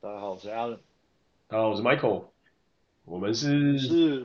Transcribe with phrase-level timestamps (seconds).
[0.00, 0.78] 大家好，我是 Alan。
[1.48, 2.26] 大家好，我是 Michael。
[3.04, 4.24] 我们是是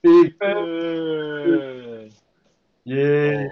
[0.00, 2.10] Big Bang，
[2.82, 3.48] 耶！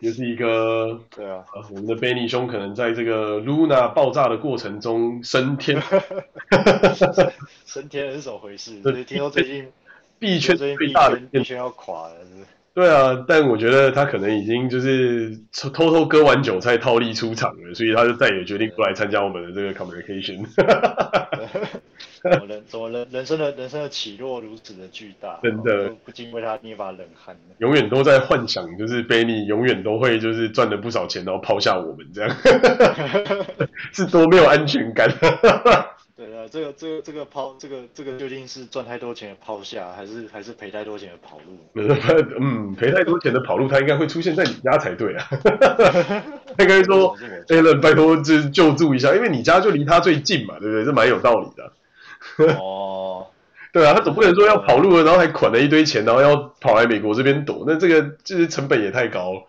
[0.00, 5.78] 又是一个对啊，我们的 Benny 兄可能在这个 Luna 爆炸的过程中升天。
[7.66, 8.80] 升天是怎么回事？
[9.04, 9.70] 听说最近
[10.18, 12.46] 币圈最近最大的币圈要垮了，是不是？
[12.74, 20.44] 对啊，但我觉得他可能已经就是偷偷割完韭菜套利出场了，所以他就再也决定不来参加我们的这个 communication。
[22.20, 25.38] 怎么人怎么人人生的人生的起落如此的巨大？
[25.42, 27.36] 真的不禁为他捏把冷汗。
[27.58, 32.36] 永远都在幻想，就是 Benny 永远都会就是赚了不少钱，然后抛下我们这样，
[33.92, 35.08] 是多没有安全感。
[36.48, 41.58] 这个这个这个抛这个这个究竟是赚太多钱的抛下，还是还是赔太多钱的跑路？
[42.40, 45.26] 嗯，赔太多钱的跑路，他应该会出现在你家才对啊。
[46.56, 47.16] 他应该说
[47.48, 50.84] ，Alan，拜托，就救助一下，因为你家就离他最近嘛，对不对？
[50.84, 51.72] 这蛮有道理的。
[52.58, 53.26] 哦，
[53.72, 59.42] 对啊，他总不能说要跑路了，然后还款了一堆钱，然后要跑来美国这边躲，那这个就是成本也太高了。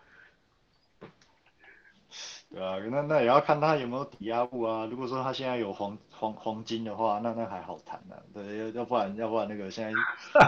[2.55, 4.87] 对啊，那那也要看他有没有抵押物啊。
[4.89, 8.23] 如果说他现在有黄黄黄金的话，那那还好谈呢、啊。
[8.33, 9.91] 对，要不然要不然那个现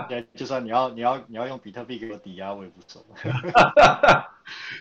[0.10, 3.06] 在就算你要你要你要用比特币给我抵押，我也不走。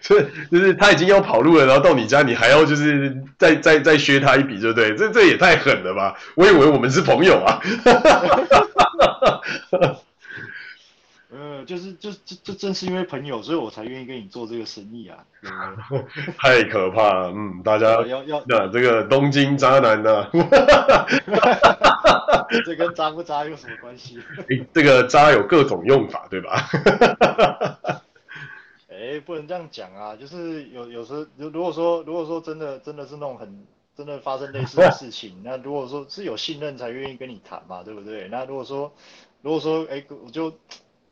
[0.01, 4.95] 所以就是他已经要跑路了，然后到你家，你还要就是再再再削他一笔，对不对？
[4.95, 6.17] 这这也太狠了吧！
[6.37, 7.61] 我以为我们是朋友啊。
[11.39, 15.19] 呃，就是就就就正是因为朋友，所以我才愿意跟你做这个生意啊。
[16.39, 20.31] 太可怕了，嗯，大家要要那这个东京渣男呢、啊？
[22.65, 24.19] 这跟渣不渣有什么关系？
[24.48, 26.56] 欸、这个渣有各种用法，对吧？
[28.89, 38.27] 哎、欸，不能这样讲啊，就是有有时候，如果说如果说真的真的是那种很真的发生类似的事情，那如果说是有信任才愿意跟你谈嘛，对不对？
[38.28, 38.91] 那如果说
[39.43, 40.50] 如果说哎、欸，我就。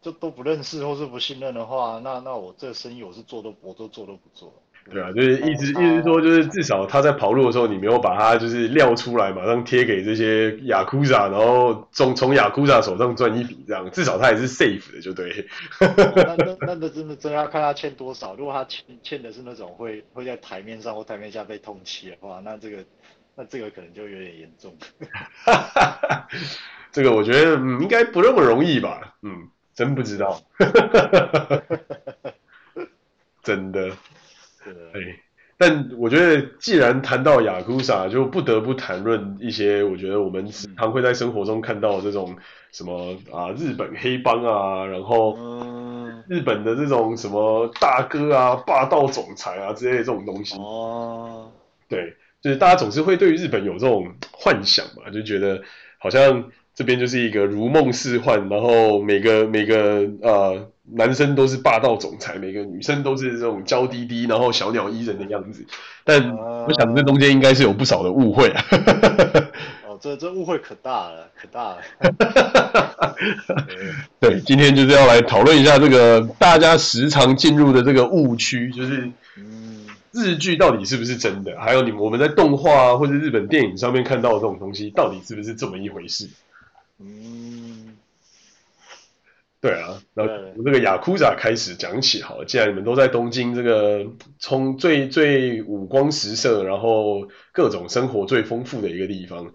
[0.04, 4.52] 就都不认识或是不信任的话，那那我这个生意我是做都我都做都不做。
[4.92, 15.46] 对啊，就是一直一直说，就是至少他在跑路的时候，你没有把他就是撂出来，马上贴给这些雅库萨，然后从从雅库萨手上赚一笔，这样至少他也是 safe 的，就对。
[15.80, 18.34] 那那那那真的真的要看他欠多少。
[18.34, 22.84] 如果他欠欠的是那种会会在台面上或台面下被通缉的话，那这个
[23.34, 24.76] 那这个可能就有点严重。
[26.92, 29.48] 这个我觉得嗯应该不那么容易吧，嗯。
[29.74, 30.40] 真不知道，
[33.42, 33.90] 真的，
[34.62, 35.18] 对，
[35.58, 42.36] 但我觉得既然谈到雅库萨，就不得不谈论一些我觉得我们时常会在生活中看到这种
[42.70, 45.36] 什么啊日本黑帮啊，然后
[46.28, 50.56] 日本的这种什么大哥啊、霸道总裁啊之类的这种东西。
[50.56, 51.50] 哦，
[51.88, 55.60] 对，就是大家总是会对于日本有这种幻想嘛，就觉得
[55.98, 56.52] 好像。
[56.74, 65.64] 这边就是一个如梦似幻，然后每个每个呃男生都是霸道总裁，每个女生都是这种娇滴滴，然后小鸟依人的样子。
[66.02, 68.64] 但我想这中间应该是有不少的误会啊。
[69.86, 71.78] 哦，这这误会可大了，可大了。
[74.18, 79.12] 对，今天就是要来讨论一下这个大家时常进入的这个误区，就是
[80.10, 81.56] 日剧到底是不是真的？
[81.60, 86.28] 还有你们我们在动画或者日本电影上面看到的这种东西，到底是不是这么一回事？
[87.00, 87.96] 嗯，
[89.64, 92.44] 对啊，然后从这个雅库扎开始讲起好了。
[92.44, 94.06] 既然你们都在东京这个
[94.38, 99.54] 从最最五光十色，然后各种生活最丰富的一个地方，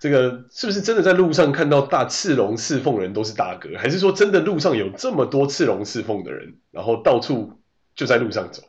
[0.00, 3.78] 这个是不是真的在路上看到大赤龙刺凤人都是大哥？
[3.78, 7.60] 还是说真的路上有这么多赤龙刺凤的人，然后到处
[7.94, 8.64] 就在路上走？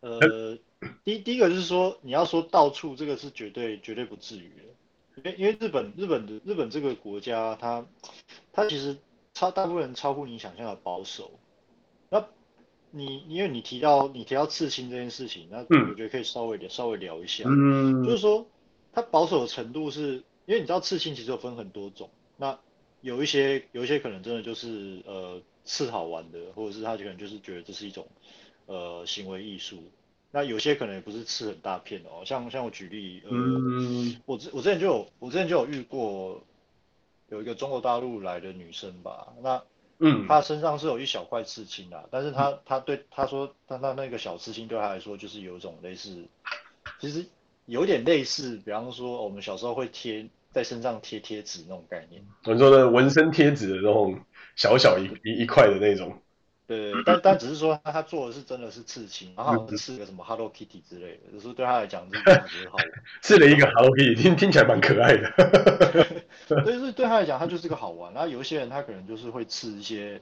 [0.00, 0.58] 呃，
[1.04, 4.64] 第第一个就是说，你要说到处，这个是绝对绝对不至于的。
[5.14, 7.86] 因为因为日本日本的日本这个国家，它
[8.52, 8.96] 它其实
[9.42, 11.32] 超大部分人超乎你想象的保守。
[12.08, 12.24] 那
[12.92, 17.42] 你因为你提到你提到刺青这件事情，那我觉得可以稍微聊、嗯、稍微聊一下。
[17.48, 18.46] 嗯，就是说
[18.92, 22.08] 它保守的程度是，因为你知道刺青其实有分很多种。
[22.36, 22.56] 那
[23.00, 28.06] 有一些有一些可能真的就是呃刺好玩的，或者是他可能就是觉得这是一种
[28.66, 29.82] 呃行为艺术。
[30.30, 36.40] 那有些可能也不是刺很大片哦，像像我举例，呃，嗯、我之我之前就有我之前就有遇过，
[37.32, 39.62] 有一个中国大陆来的女生吧，那
[40.00, 46.28] 嗯，她身上是有一小块刺青的，但是她她对她说，她她那个小刺青对她来说就是有一种类似，
[47.00, 47.24] 其实
[47.64, 54.20] 有点类似，比方说我们小时候会贴在身上贴贴纸那种概念，我说的纹身贴纸的那种
[54.54, 56.20] 小小一一一块的那种。
[56.72, 62.86] 对， 但但只是说他他做的是真的是刺青，然后是个什么 Hello Kitty 之类的，就是对他来讲是感觉得好玩。
[63.20, 65.30] 刺了一个 Hello Kitty，听听起来蛮可爱的。
[66.48, 68.12] 所以是对他来讲，他就是个好玩。
[68.14, 70.20] 然后有一些人他可能就是会刺一些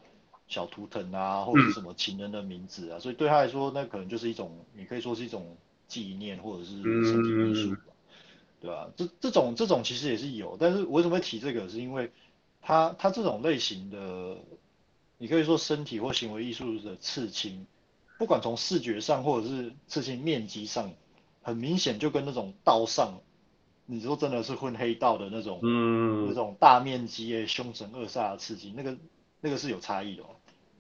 [0.49, 5.57] 小图腾啊，或者是什么情人的名字啊，嗯、所以对他来说，那可能就是一种，你可以说是一种
[5.87, 7.93] 纪念或者是身体艺术吧，
[8.61, 8.89] 对吧、啊？
[8.97, 12.11] 这这种这种其实也是有，但是我为什么会提这个，是因为
[12.61, 14.37] 他他这种类型的。
[15.23, 17.67] 你可以说身体或行为艺术的刺青，
[18.19, 20.91] 不管从视觉上或者是刺青面积上，
[21.43, 23.21] 很明显就跟那种道上，
[23.85, 28.97] 你说真的是混黑道的那种，嗯，那种大面积、凶神恶煞的刺青，那个
[29.43, 30.29] 那个是有差异的哦。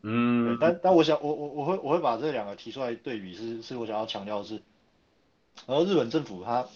[0.00, 4.62] 嗯，但但我想我我我会我会把这两个提出来对比是，是是我想要强调的是，
[5.66, 6.66] 然后日本政府它，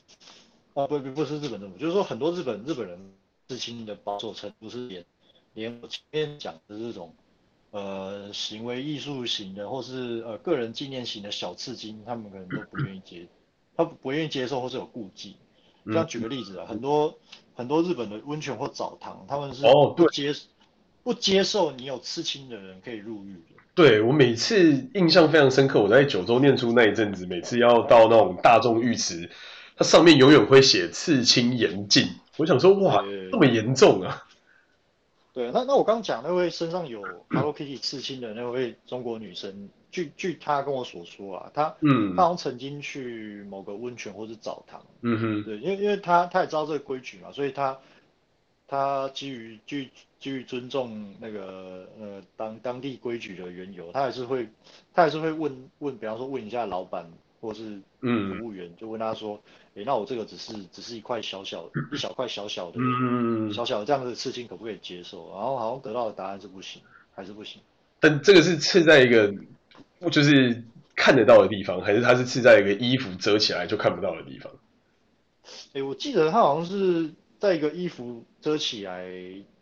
[0.75, 3.15] 啊不不不是日本政府，就是说很多日本日本人
[3.49, 5.03] 刺青的保守程度是连
[5.55, 7.15] 连我前面讲的这种。
[7.75, 13.27] 呃，行为艺术型的，或是呃个人纪念型的小刺青，他们可能都不愿意接，
[13.77, 15.35] 他不愿意接受，或是有顾忌。
[15.85, 17.19] 这样举个例子啊，很多
[17.57, 19.63] 很多日本的温泉或澡堂，他们是
[19.97, 20.35] 不接、哦、
[21.03, 23.57] 不接受你有刺青的人可以入浴的。
[23.75, 29.29] 对，我每次印象非常深刻，我在九州念书那一阵子，每次要到那种大众浴池，
[29.77, 32.07] 它上面永远会写刺青严禁。
[32.37, 34.23] 我想说，哇，这么严重啊！
[35.35, 47.77] 对，那那我刚讲那位身上有 Hello Kitty 刺青的那位中国女生，据据她跟我所说啊，她嗯，她好像曾经去某个温泉或是澡堂，嗯哼，对，因为因为她她也知道这个规矩嘛，所以她
[48.69, 49.91] 她基于基于
[50.21, 54.49] 基于尊重那个呃当当地规矩的缘由，她还是会
[54.95, 57.11] 她还是会问问，比方说问一下老板。
[57.45, 59.39] 或是嗯，服务员就问他说，
[59.75, 65.31] 哎、欸，那我这个只是只是一块小小的，一小块小小的，嗯，小小的这样的刺青可不可以接受？
[65.31, 66.81] 然后好像得到的答案是不行，
[67.15, 67.61] 还是不行。
[68.01, 69.35] 但这个是刺在一个
[70.11, 70.65] 就是
[70.97, 74.51] 看得到的地方，还是它是刺在一个衣服遮起来就看不到的地方？
[75.75, 79.07] 哎、欸，我记得他好像是在一个衣服遮起来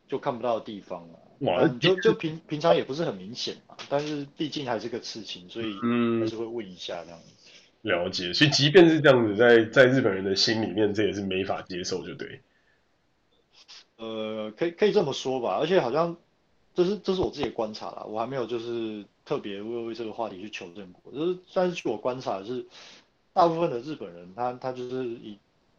[0.06, 1.18] 就看不到的地方啊。
[1.40, 5.74] 哇，就就平平常也不是很明显嘛，但是毕竟还是个刺青，所以
[6.20, 7.41] 还是会问一下这样子。
[7.82, 12.40] 了解，所以即便是这样子，在在日本人的心里面，这也是没法接受，就对。
[13.96, 16.16] 呃，可以可以这么说吧，而且好像
[16.74, 21.12] 这是这是我自己的观察啦，我还没有就是特别为为这个话题去求证过。
[21.12, 22.64] 就是但是据我观察是，
[23.32, 25.38] 大部分的日本人他他就是以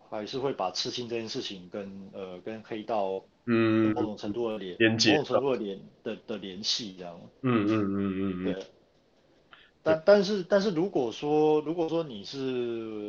[0.10, 7.20] 还是会把刺青这件事情跟呃跟黑道嗯某种程度的联连接某种程度的联的的联系这样。
[7.42, 8.54] 嗯嗯嗯嗯嗯。
[8.54, 8.66] 对。
[9.84, 12.38] 但但是但是如果说如果说你是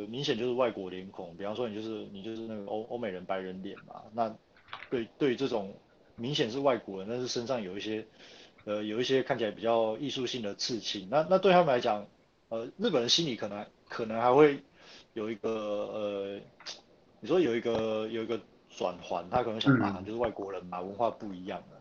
[0.07, 4.35] 明显就是外国脸孔，比方说你就是你就是那个欧欧美人白人脸嘛，那
[4.89, 5.73] 对对这种
[6.17, 8.05] 明显是外国人，但是身上有一些
[8.65, 12.05] 呃有一些看起来比较艺术性的刺青，那那对他们来讲，
[12.49, 14.59] 呃日本人心里可能可能还会
[15.13, 16.39] 有一个呃
[17.21, 18.39] 你说有一个有一个
[18.69, 21.74] 转环，他可能想啊就是外国人嘛，文化不一样的。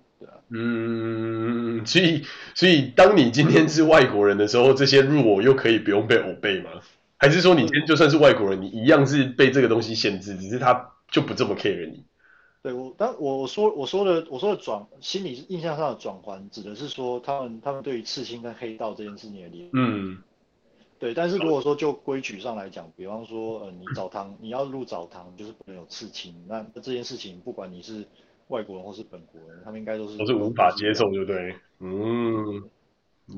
[0.51, 2.23] 嗯，所以
[2.55, 6.71] 所以当你今天是外国人的时候，这些入我又可以不用被欧背吗？
[7.17, 12.05] 还是说你今天就算是外国人，你一样是被这个东西限制，只是他就不这么 care 你？
[12.63, 19.71] 对我，但我说我说的我说的转心理印象上的转换，指的是说他们他们对于刺青跟黑道这件事情的理解。
[19.73, 20.19] 嗯，
[20.99, 21.15] 对。
[21.15, 28.05] 但是如果说就规矩上来讲，比方说呃你澡堂你要入澡堂就是不能有刺青，那这件事情不管你是。
[28.49, 31.55] 外国人或是本国人，他们应该都是都是无法接受，对不对？
[31.81, 32.63] 嗯，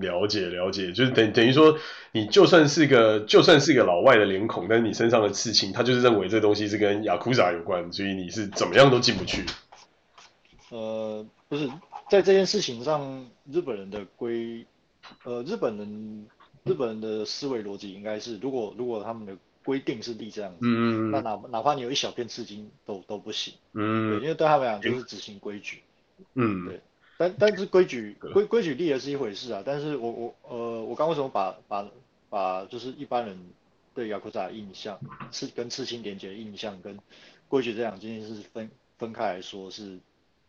[0.00, 1.78] 了解了解，就是等等于说，
[2.12, 9.44] 你就算是个就算是个老外的脸孔，但是你身上的刺青，他就是认为这东西是跟雅库扎有关，所以你是怎么样都进不去。
[10.70, 11.68] 呃，不是，
[12.10, 14.66] 在这件事情上，日本人的规，
[15.24, 16.26] 呃，日本人
[16.64, 19.36] 日本人的思维逻辑应该是，如果如果他们的。
[19.66, 25.82] 规定是立这样子，嗯，那哪哪怕你有一小片刺青都都不行，嗯，对，因为对他们来讲就是执行规矩，
[26.34, 26.80] 嗯，对，
[27.18, 31.84] 但但是规矩规规矩立也是一回事啊，但是我我呃我刚为什么把把
[32.30, 33.36] 把就是一般人
[33.92, 34.96] 对雅库扎的印象，
[35.32, 36.96] 刺跟刺青连接的印象跟
[37.48, 39.98] 规矩这两件事分分开来说是，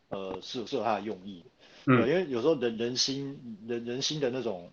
[0.10, 4.72] 呃是是有它的用意的，嗯，因为有时候人人心人人心的那种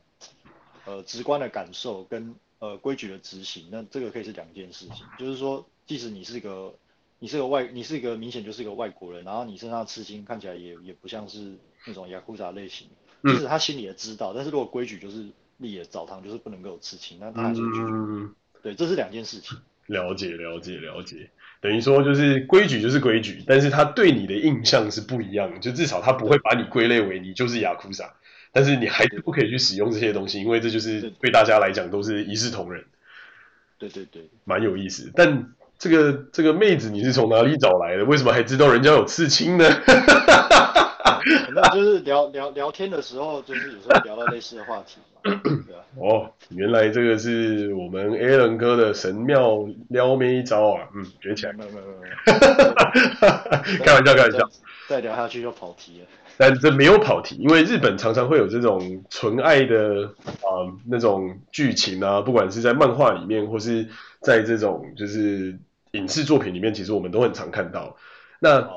[0.84, 2.36] 呃直观的感受跟。
[2.64, 5.04] 呃，规矩的执行，那这个可以是两件事情。
[5.18, 6.74] 就是说，即使你是个，
[7.18, 11.52] 你是个外，你是一个明显就是一个外国人，然后你身上的刺青看起来也也不像是
[11.86, 12.88] 那种雅库扎类型，
[13.22, 15.26] 即使他心里也知道，但是如果规矩就是
[15.58, 17.82] 立的澡堂就是不能够有刺青，那他还是会拒绝。
[17.82, 19.58] 嗯，对，这是两件事情。
[19.88, 21.28] 了解，了解，了解。
[21.60, 28.14] 等于说，就是规矩就是规矩，但是他对你的印象是不一样的，就至少他不会把你归类为你就是雅库扎。
[28.54, 32.84] 但是你还是不可以去使用这些东西，因为这就是对大家来讲都是一视同仁。
[33.78, 35.10] 对对对，蛮有意思。
[35.14, 38.04] 但这个这个妹子你是从哪里找来的？
[38.04, 39.68] 为什么还知道人家有刺青呢？
[41.54, 45.40] 那就是聊聊聊天的时候，就是有时候聊到类似的话题嘛。
[45.42, 45.80] 对啊。
[45.96, 50.88] 哦，原来这个是我们 Alan 哥的神妙撩妹招啊！
[50.94, 51.52] 嗯，学起来。
[51.54, 52.14] 没有没有没有没有。
[53.84, 54.50] 开玩笑开玩笑。
[54.88, 56.06] 再聊下去就跑题了。
[56.36, 60.04] 但这没有跑题，因为日本常常会有这种纯爱的
[60.42, 63.88] 啊、呃、那种剧情啊，不管是在漫画里面，或是
[64.20, 65.58] 在这种就是
[65.92, 67.96] 影视作品里面，其实我们都很常看到。
[68.40, 68.68] 那。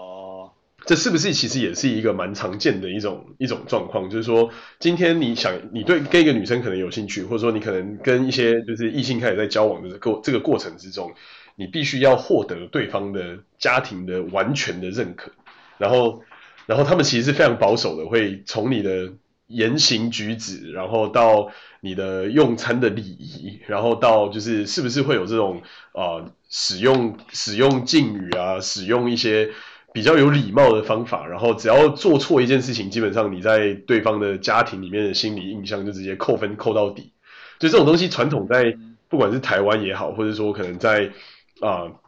[0.88, 4.10] 这是不是其实也是一个蛮常见的一种一种状况？
[4.10, 11.14] 就是说，今天你想你对跟一个女生可能有兴趣，或者说你可能跟一些就是异性开始在交往的过这个过程之中，
[11.58, 15.30] 你必须要获得对方的家庭的完全的认可，
[15.78, 16.24] 然后
[16.66, 19.12] 然后他们其实是非常保守的，会从你的
[19.48, 21.52] 言行举止，然后到
[21.82, 29.50] 你的用餐的礼仪，然后到就是是不是会有这种啊、使用使用敬语啊，使用一些。
[29.98, 37.14] 比较有礼貌的方法，然后只要做错一件事情，基本上你在对方的家庭里面的心理印象就直接扣分扣到底。
[37.58, 38.78] 就这种东西，传统在
[39.10, 41.08] 不管是台湾也好，或者说可能在
[41.62, 42.00] 啊、呃、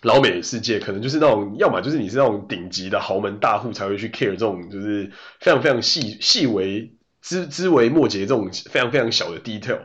[0.00, 5.10] 老美的世界，可能就是那种要么就是你是那种顶级的豪门大户才会去 care 这种就是
[5.40, 9.80] 非常非常细细微枝枝微末节这种非常非常小的 detail。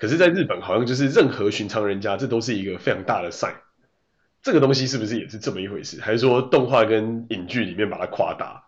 [0.00, 3.54] 可是，在日本好像就是任何寻常人家，这都是一个非常大的 sign。
[4.42, 6.00] 这个东西是不是也是这么一回事？
[6.00, 8.66] 还是说动画跟影剧里面把它夸大？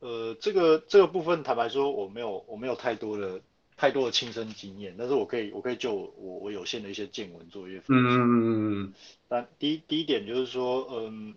[0.00, 3.40] 呃，这个这个部分坦白说，我没有我没有太多的
[3.76, 8.12] 太多的亲身经验，但是我可以我可以就我我有限的一些见闻做一些分享。
[8.12, 8.92] 嗯嗯嗯。
[9.28, 11.34] 但第一第一点就是说，嗯，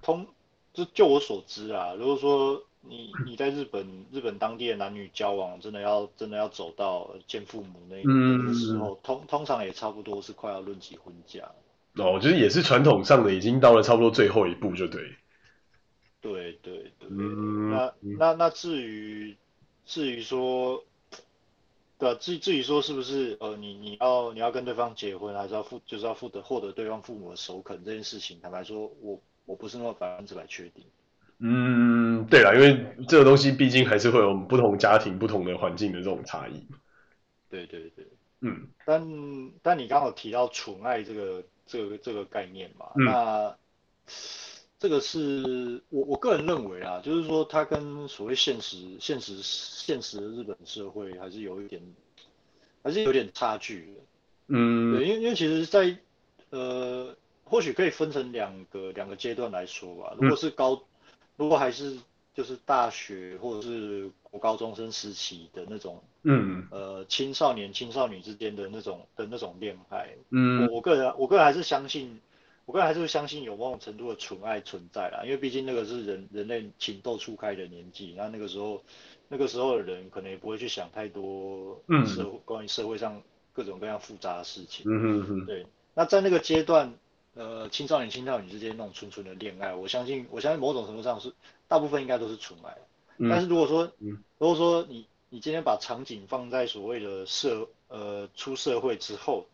[0.00, 0.26] 通
[0.74, 11.52] 就就我所知啊，如果说你你在日本日本当地的男女交往，真的要真的要走到见父母那一步的时候，嗯、通通常也差不多是快要论及婚嫁。
[11.96, 15.00] 哦，就是也是传统上的，已经到了差不多最后一步，就对。
[16.22, 19.36] 对对对，嗯、那那那至于
[19.84, 20.84] 至于说，
[21.98, 30.84] 对啊，至至于说是不是呃，你你要你要跟对方结婚，还是要负就是要负责获得对方父母的首肯这件事情，坦白说，我我不是那么百分之百确定。
[31.40, 36.66] 嗯，对啦，因为这个东西毕竟还是会有不同家庭、不同的环境的这种差异。
[37.50, 38.06] 对对对，
[38.42, 39.04] 嗯，但
[39.60, 41.44] 但你刚好提到纯爱这个。
[41.72, 43.56] 这个这个概念嘛，嗯、那
[44.78, 51.80] 这个是我我个人认为啊，就是说它跟所谓现实现实现实的日本社会还是有一点，
[52.82, 54.00] 还是有点差距的。
[54.48, 55.98] 嗯，对，因为因为其实在，在
[56.50, 60.14] 呃，或许可以分成两个两个阶段来说吧。
[60.20, 60.84] 如果是高，嗯、
[61.38, 61.96] 如果还是
[62.34, 66.02] 就是大学或者是国高中生时期的那种。
[66.24, 72.20] 嗯，呃，青少年、青少女之间的那种的那种恋爱，嗯，我我个人，我个人还是相信，
[72.64, 78.84] 我个人还是相信有某种程度的纯爱存在啦，因为毕竟那个是人人类情窦初开的年纪，那那个时候，
[79.26, 83.20] 那个时候的人可能也不会去想太多社会、嗯、关于社会上
[83.52, 86.94] 各种各样复杂的事情，嗯哼哼，对，那在那个阶段，
[87.34, 91.32] 呃，青少年、青少年之间那种纯纯的恋爱，我相信，我相信某种程度上是
[91.66, 92.86] 大部分应该都是纯爱，嗯、
[93.18, 95.06] 但是如果说，嗯、如果说你。
[95.34, 99.46] 你今天把场景放在所谓的社呃出社会之后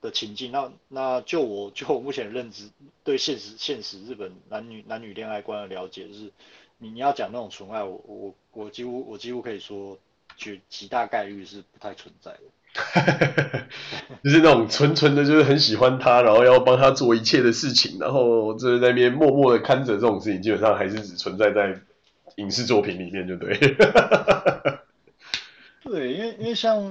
[0.00, 2.68] 的情境，那那就我 就我目前认知
[3.04, 6.32] 对现实现实日本男女男女恋爱观的了解，就是
[6.78, 9.96] 你你要讲那种纯爱，我我我几乎我几乎可以说
[10.36, 12.40] 绝极大概率是不太存在的，
[14.24, 21.80] 就是那种纯纯的，就是很喜欢他，然后要帮他做一切的事情，然后就是在那边默默的看着这种事情，基本上还是只存在在
[22.40, 23.56] 影视作品里面，就对。
[25.84, 26.82] 对，因为因为像，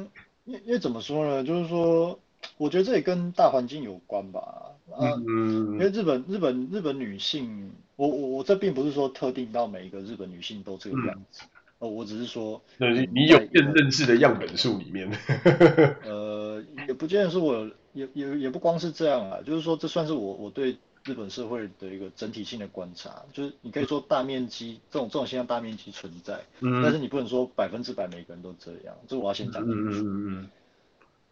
[0.46, 1.44] 因为因为怎么说呢？
[1.44, 2.20] 就是说，
[2.58, 4.76] 我觉得这也跟大环境有关吧。
[4.92, 11.44] 啊，嗯，因为日本日本日本女性，我我我这并不是说特定到每一个日本女性都这个样子，
[11.80, 15.10] 呃、嗯，我只是说，那你有认认识的样本数里面，
[16.06, 20.78] 呃，也不见得是我，也也也不光是这样啊，就是说，这算是我我对。
[21.10, 29.98] 日本社会的一个整体性的观察，就是你可以说大面积这种这种现象大面积存在，嗯，但是你不能说百分之百每个人都这样，这我要先讲清楚。
[29.98, 30.50] 嗯嗯嗯。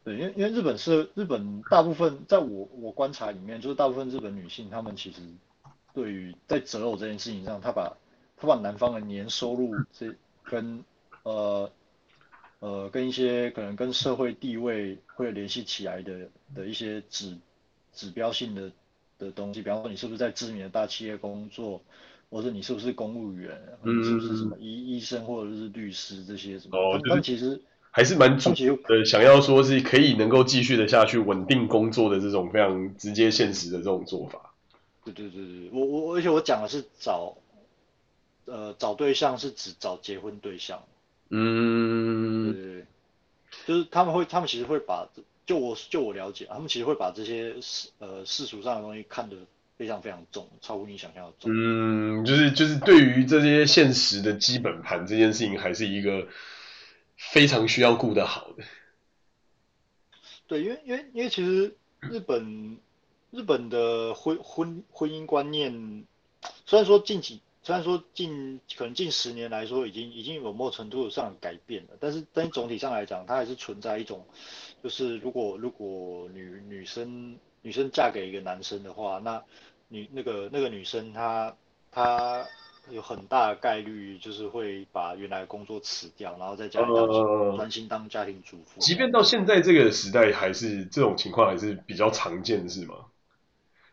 [0.03, 5.21] 对，因为因为日本是日本大部分在我我观察里面，就是大部分日本女性她们其实
[5.93, 7.95] 对于在择偶这件事情上，她把
[8.35, 10.83] 她把男方的年收入这跟
[11.21, 11.71] 呃
[12.61, 17.37] 呃跟一些可能跟社会地位会联系起来的的一些指
[17.93, 18.71] 指标性的。
[19.17, 21.81] 的东西，比方说你是不是在知名的大企业工作，
[22.29, 26.77] 或者你是不是公务员，嗯，是不是什么医医生或者是律师这些什么？
[26.77, 34.53] 哦，但其实还是蛮主的，想要说是可以能够继续的下去稳定工作的这种非常直接现实的这种做法。
[35.03, 37.37] 对对对对，我我而且我讲的是找，
[38.45, 40.83] 呃，找对象是指找结婚对象。
[41.29, 42.85] 嗯，对对对，
[43.65, 45.07] 就是他们会，他们其实会把，
[45.47, 49.37] 就我就我了解，他们其实会把这些世呃世俗上的东西看得
[49.77, 51.49] 非常非常重，超乎你想象的重。
[51.51, 56.27] 嗯，就是就是对于这些现实的基本盘这件事情，还是一个
[57.15, 58.63] 非常需要顾得好的。
[60.45, 62.77] 对，因为因为因为其实日本
[63.31, 66.05] 日本的婚婚婚姻观念，
[66.65, 67.41] 虽然说近几。
[67.63, 74.25] 虽然说近可能近十年来说已经已经有某种程度上改变了，但是但是总体上来讲，它还是存在一种，
[74.83, 79.43] 就是如果如果女女生女生嫁给一个男生的话，那
[79.87, 81.55] 女那个那个女生她
[81.91, 82.45] 她
[82.89, 88.79] 有很大的概率就是会把原来的工作辞掉，然后在家里当专心当家庭主妇。
[88.79, 92.95] 即便到现在这个时代，还是这种情况还是比较常见，是吗？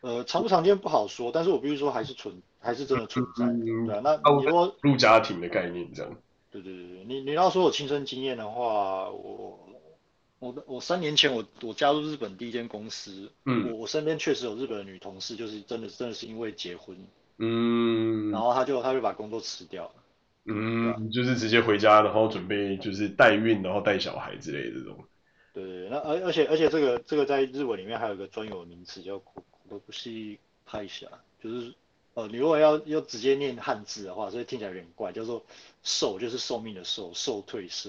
[0.01, 2.41] 呃，常不常见不好说，但是我必须说还是存。
[2.65, 6.11] 还是真的存在，嗯、对啊，那你说入家庭的概念这样？
[6.49, 9.64] 对对对，你你要说我亲身经验的话，我
[10.38, 16.96] 我我三年前我我加入日本第一间公司，嗯，我我身边确实有日本的女同事，就是真的真的是因为结婚，
[17.38, 19.92] 嗯，然后他就他就把工作辞掉了，
[20.46, 24.96] 嗯，吧就是直接回家，然后准备就是代孕，然后带小孩之类的这种。
[25.52, 31.10] 对对对，那而而且而且这个这个在日文里面还有一个专有的名词叫ココロシー会社，
[31.42, 31.74] 就是。
[32.12, 35.44] 呃，你如果要要直接念汉字的话，所以听起来有点怪，叫做
[35.84, 37.88] 寿就是寿命的寿，寿退社。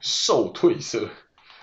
[0.00, 1.06] 寿退社，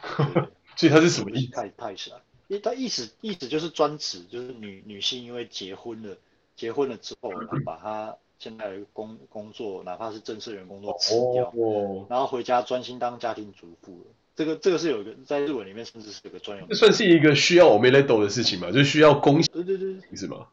[0.76, 1.52] 所以它是什么意思？
[1.52, 6.16] 太太是啊，因为它意思意思就是专指就是女女性因为结婚了，
[6.56, 14.06] 结婚了之后，她把她现在的工工作，哪怕是正式员工都辞掉，哦、然后回家专心当家庭主妇了。
[14.36, 16.66] 这个这个是有一个在日文里面甚至是有个专用。
[16.68, 18.70] 这算是一个需要我们来懂的事情嘛？
[18.70, 20.46] 就需要恭喜，对对对，是吗？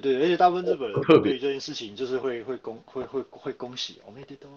[0.00, 4.48] 对，而且大部分日本人对于这件事情就是会会恭会会会恭喜，我们得到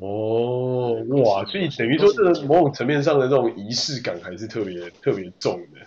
[0.00, 5.78] 哦哇，所以等于说这某种层面上的这种仪式感还是特别特别重的。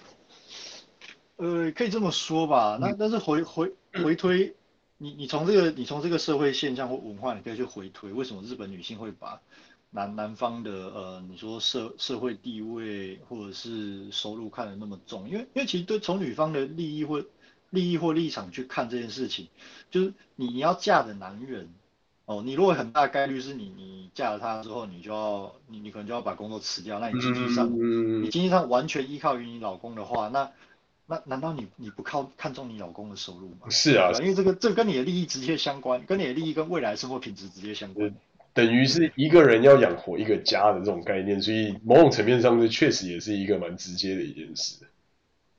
[1.35, 2.77] 呃，可以这么说吧。
[2.79, 4.55] 那但是回回回推，
[4.97, 9.41] 你你从这个你从这个社会现象或文化，你可以去回推，为什么日本女性会把
[9.91, 15.27] 男男方的呃你说社社会地位或者是收入看得那么重？
[15.27, 17.25] 因为因为其实对从女方的利益会。
[17.73, 19.47] 利益或立场去看这件事情，
[19.89, 21.67] 就是你你要嫁的男人，
[22.25, 30.51] 哦，你如果很大概率是你你嫁了他之后，你就要你你可能就要把工作辞掉，那你经济上、嗯、你经济上完全依靠于你老公的话，那
[31.07, 33.67] 那难道你你不靠看重你老公的收入吗？
[33.71, 38.13] 是啊，因为这个这个跟你的利益直接相关，跟你的利益跟未来生活品质直接相关，
[38.53, 44.85] 等于是一个人要养活一个家的这种概念，所以某种层面上这确实也是一个蛮直接的一件事。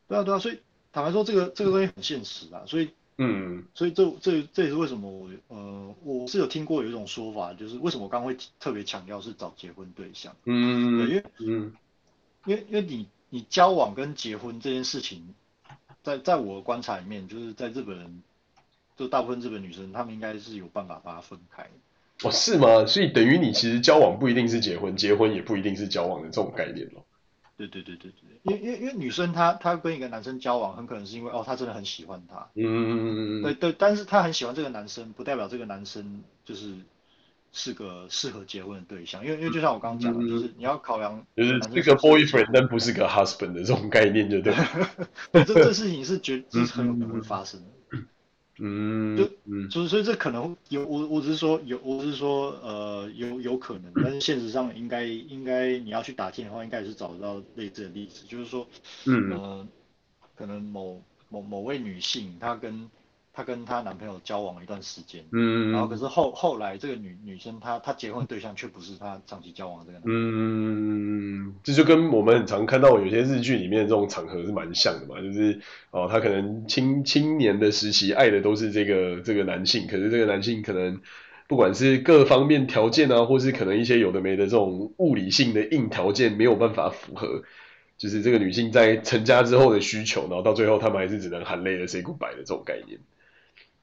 [0.06, 0.60] 对啊对啊，所以。
[0.94, 11.72] 坦白说，这个这个东西很现实啊，所以，嗯，所以这这这也是为什么我呃我是有听过有一种说法，就是为什么我刚刚会特别强调是找结婚对象，嗯，对，因为，嗯，
[12.46, 15.34] 因为因为你你交往跟结婚这件事情，
[16.04, 18.22] 在在我的观察里面，就是在日本人，
[18.96, 21.68] 就大部分日本女生，她们应该是有办法把它分开。
[22.22, 22.86] 哦，是吗？
[22.86, 27.03] 所以等于你其实交往不一定是结婚，结婚也不一定是交往的这种概念咯。
[27.56, 32.48] 对对对对对，因为因为因为女生她她跟一个男生交往，很可能是因为哦，她真的很喜欢他。
[32.54, 33.42] 嗯嗯嗯嗯。
[33.42, 36.74] 对对，但是她很喜欢这个男生，不代表这个男生就是
[37.52, 39.24] 是个适合结婚的对象。
[39.24, 44.52] 因为因为就像我刚刚讲的，嗯、就是你要考量，就是这个 boyfriend 但不是个 husband 的这种概念，就对。
[45.32, 47.66] 这这事情是绝是很有可能会发生的。
[47.66, 47.83] 嗯，
[48.56, 58.66] 就就是所以这可能有我我只是说有我只是说呃有有可能，但是现实上应该应该你要去打听的话，应该也是找得到类似的例子，就是说，
[59.06, 59.30] 嗯。
[59.30, 59.68] 呃
[60.36, 62.90] 可能某某某位女性她跟。
[63.36, 81.00] 她跟她男朋友交往了一段时间，嗯，然后可是后后来这个女女生她她结婚对象却不是她长期交往的这个男生，嗯，这就跟我们很常看到有些日剧里面这种场合是蛮像的嘛，就是哦，她可能青青年的时期爱的都是这个这个男性，可是这个男性可能
[81.48, 87.42] 不管是各方面条件啊，或是可能一些有的没的这种物理性的硬条件没有办法符合，
[87.98, 93.00] 就是这个女性在成家之后的需求，然后到最后他们还是只能含泪的 say goodbye 的这种概念。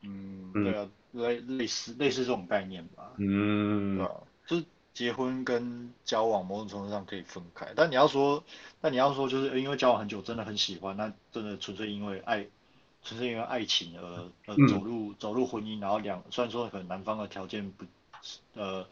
[0.02, 3.12] 嗯，对啊，类类似类似这种概念吧。
[3.18, 4.12] 嗯，对啊，
[4.48, 8.44] 就是结婚跟交往某种程度上可以分开，但你要说，
[8.82, 12.46] 但你要说就是因为交往很久真的很喜欢，那真的纯粹因为爱
[13.04, 17.86] 纯粹因为爱情而呃走入走入婚姻，然后两虽然说可能男方的条件不
[18.54, 18.86] 呃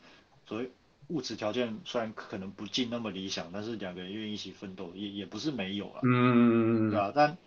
[0.48, 0.72] 所谓
[1.08, 7.38] 物质条件虽然可能不尽那么理想，但是两个人愿意一起奋斗也也不是没有啊，嗯，对啊，但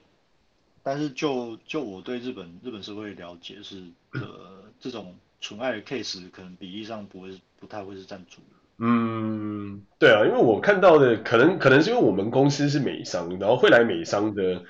[0.82, 8.40] 但是就就我对日本日本社会了解是呃这种纯爱的 case 可能比例上不会不太会是占主。
[8.78, 14.62] 嗯，对啊，因为我看到的可能可能是因为我们公司是美商，然后会来美商的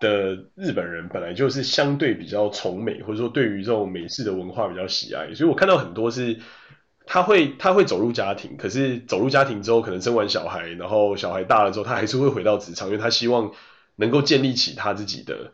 [0.00, 6.40] 的日本人本来就是相对比较崇美，或者说对于这种美式的文化比较喜爱，所以我看到很多是
[7.06, 13.52] 他会他会走入家庭，可是走入家庭之后可能生完小孩，然后小孩大了之后他还是会回到职场，因为他希望
[13.96, 15.52] 能够建立起他自己的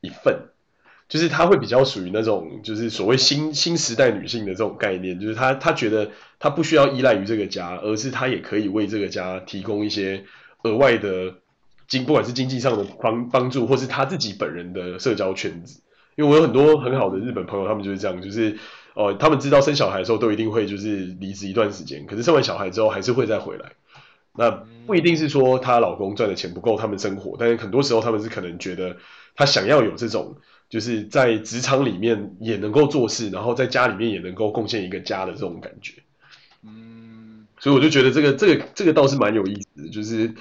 [0.00, 0.48] 一份。
[1.08, 6.10] 就是他会比较属于那种，就是所谓新新时代女性的这种概念，就是他他觉得
[6.40, 10.24] 他不需要依赖于这个家，而是他也可以为这个家提供一些
[10.64, 11.34] 额外的
[11.86, 15.80] 经，不管是经济上的帮帮助，或是他自己本人的社交圈子。
[16.16, 18.58] 因为我有很多很好的日本朋友，他们就是这样，就是
[18.94, 23.74] 哦、呃，他们知道生小孩的时候都一定会就是离职一段时间，可是生完小孩之后还是会再回来。
[24.38, 24.50] 那
[24.86, 28.96] 不一定是说她老公赚的钱不够他们生活，但是很多时候他们是可能觉得
[29.34, 30.36] 她想要有这种。
[30.68, 35.92] 就是在职场里面也能够做事，然后在家里面也能够贡献一个家的这种感觉。
[36.64, 40.34] 嗯，所以我就觉得这个这个这个倒是蛮有意思的，就是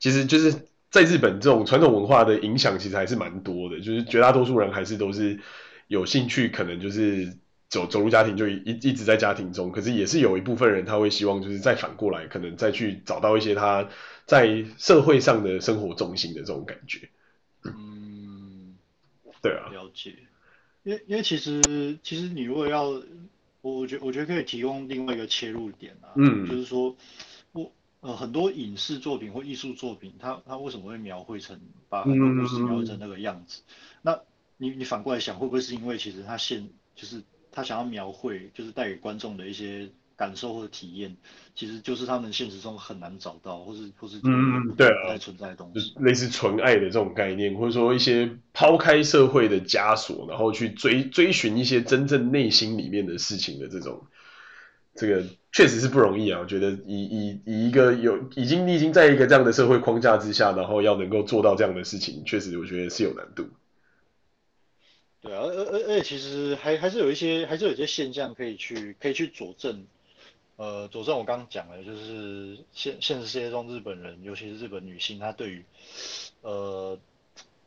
[0.00, 0.52] 其实就是
[0.90, 5.38] 在日本这种传统文化的影响其实还是蛮多的，就是绝大多数人还是都是
[5.86, 7.32] 有兴趣，可能就是
[7.68, 13.88] 走走入家庭就一一直在家庭中，可是也是有一部分人他会希望就是再反过来，可能再去找到一些他
[14.26, 17.08] 在社会上的生活重心的这种感觉。
[17.64, 18.76] 嗯。
[19.40, 20.16] 对啊，了解，
[20.82, 22.88] 因为因为其实其实你如果要，
[23.60, 26.96] 我我觉我觉得可以提供另外一个切入点啊，嗯，就是说，
[27.52, 33.62] 我呃很多影视作品或艺术作品，它它为什么会描绘成把很多故事描绘成那个样子？
[33.68, 34.20] 嗯、那
[34.56, 37.22] 你你反过来想，会不会是因为其实它现就是
[37.58, 39.88] 他想要描绘，就是带给观众的一些。
[40.18, 41.16] 感受或者体验，
[41.54, 54.08] 其实就是他们现实中很难找到，或是或是嗯，对啊，存在的东西，就是类似纯爱的这种概念，或者说一些抛开社会的枷锁，然后去追追寻一些真正内心里面的事情的这种，
[54.96, 56.40] 这个确实是不容易啊。
[56.40, 63.46] 我觉得以以以一个有已经已经在一个这样的社会框架之下，然后要能够做到这样的事情，确实我觉得是有难度。
[65.20, 69.86] 对啊，而而而且其实还还是有一些还是有一些现象可以去可以去佐证。
[70.56, 75.64] 呃，佐证我刚刚讲的，就是现现实世界中日本人，尤其是日本女性，她对于，
[76.40, 76.98] 呃，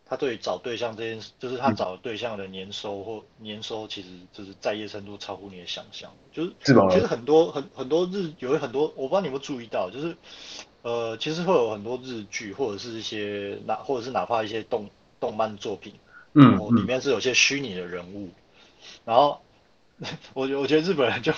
[0.05, 6.11] 她对于找对象这件事，就是她找对象的年收或年收，其实就是在业程度超乎你的想象。
[6.33, 6.53] 就是？
[6.65, 10.17] 其实很多很很多日有很多，我不知道你有没有注意到，就是，
[10.81, 14.89] 呃，其实会有很多日剧或者是一些哪或者是哪怕一些动
[15.21, 15.93] 动漫作品，
[16.33, 18.29] 嗯，里面是有些虚拟的人物，
[19.05, 19.39] 然后。
[20.33, 21.31] 我觉我觉得日本人就，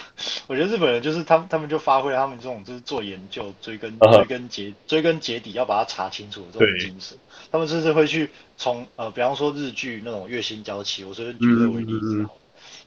[0.47, 7.17] 我觉得日本人就是他们他们就发挥了他们这种就是做研究追根追根结追根结底要把它查清楚的这种精神，
[7.51, 12.25] 他们甚至会去从呃比方说日剧那种月薪娇妻，我随便举个为例子，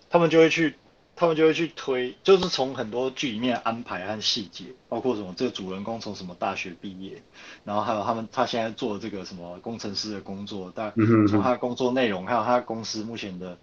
[0.08, 0.76] 他们就会去
[1.16, 7.20] 他们就会去推，就是从很多剧里面安排和细节，包括什么这个主人公从什么大学毕业，
[7.64, 10.92] 然后还有他们他现在做这个什么工程师的工作，但
[11.26, 13.58] 从他的工作内容还有他公司目前的。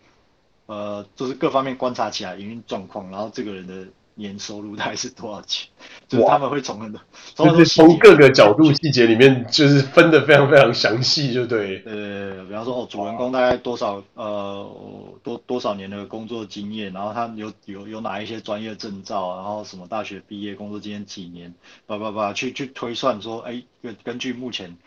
[0.66, 5.70] 呃，就是各方面观察起来营运状况，然后这个人的年收入大概是多少钱？
[6.08, 7.02] 就是他们会从很多，
[7.36, 11.82] 就是从各个角度细节里面，就是分的非常非常详细，就对。
[11.86, 21.54] 呃，比方说哦，主人公大概多少呃多多少年的工作经验，然后他有有有哪一些专业证照，然后什么大学毕业，工作经验几年，
[21.88, 24.78] 叭叭叭，去去推算说，哎，根根据目前。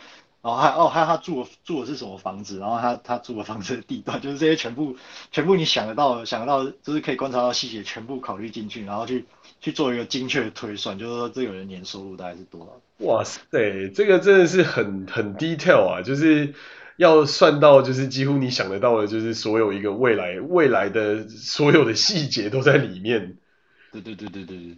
[0.46, 2.60] 然后还哦，还有他住的住的是什么房子？
[2.60, 4.94] 然后他他住的房子的地段，就是这些全部
[5.32, 9.24] 全部你想得到想得到，就是可以观察到细节，全部考虑进去，然后去
[9.60, 13.04] 去做一个精确的推算，就是说这个人年收入大概是多少？
[13.04, 16.54] 哇塞，这个真的是很很 detail 啊，就是
[16.96, 23.36] 要算到就是几乎你想得到的，就是所有一个未来未来的所有的细节都在里面。
[23.90, 24.76] 对对对对对对。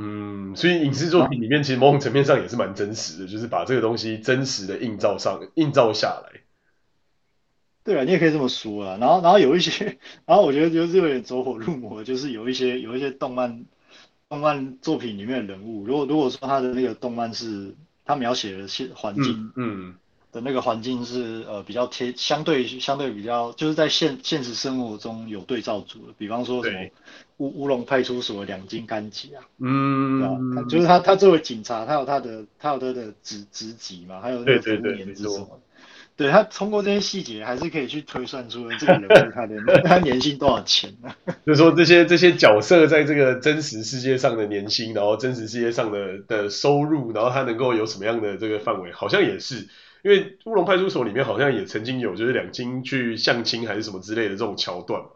[0.00, 6.40] 嗯，所以影视作品里面其实某种层面上也是蛮真实的，就是把这个东西真实的映照上映照下来。
[7.82, 8.96] 对啊，你也可以这么说啊。
[9.00, 13.64] 然后，然后有一些，然后我觉得就是有点走火入魔，就是有一些有一些动漫
[14.28, 19.74] 动漫作品里面的人物，如果如果说他的那个动漫是他描写的现环境，嗯。
[19.90, 19.94] 嗯
[20.32, 26.78] 的那个环境是呃比较贴，相对相对比较就是在现现实生活中有对照组的，比方说什么
[27.38, 30.20] 乌乌龙派出所两金干级啊，嗯，
[30.54, 30.68] 对吧？
[30.68, 35.60] 就是他他作为警察，他有他的他有他的职职级嘛，还有那个服务年资什么，
[36.16, 39.54] 对他通过这些细节，还是可以去推算出这个人物他的
[39.86, 41.14] 他年薪多少钱呢？
[41.46, 49.68] 就是说这些这些角色在这个真实世界上的年薪，然后真实世界上的的收入，然后他能够有什么样的这个范围，好像也是，
[50.02, 55.08] 因为乌龙派出所里面好像也曾经有就是两金去相亲还是什么之类的这种桥段嘛。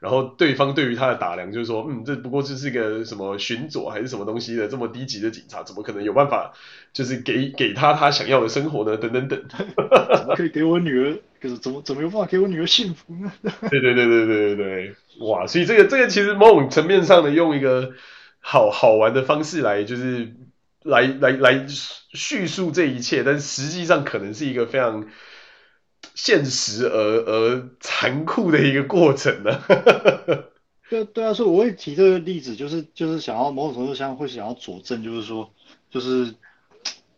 [0.00, 6.52] 然后对方对于他的打量就是说，嗯，这不过就是个什么巡佐还是什么东西的这么低级的警察，怎么可能有办法
[6.92, 8.98] 就是给给他他想要的生活呢？
[8.98, 11.18] 等等等，怎么可以给我女儿？
[11.40, 13.32] 可是怎么怎么有办法给我女儿幸福呢？
[13.70, 14.94] 对对对对对对对，
[15.26, 15.46] 哇！
[15.46, 17.92] 所以这个这个其实某种层面上的用一个
[18.40, 20.34] 好好玩的方式来就是
[20.84, 25.06] 来来来叙述这一切，但实际上可能是一个非常。
[26.14, 29.58] 现实而而残酷的一个过程呢？
[30.90, 35.50] 对对啊，所以我会提这个例子，就是就是想要某种程度上会想要佐证，就是说，
[35.90, 36.34] 就是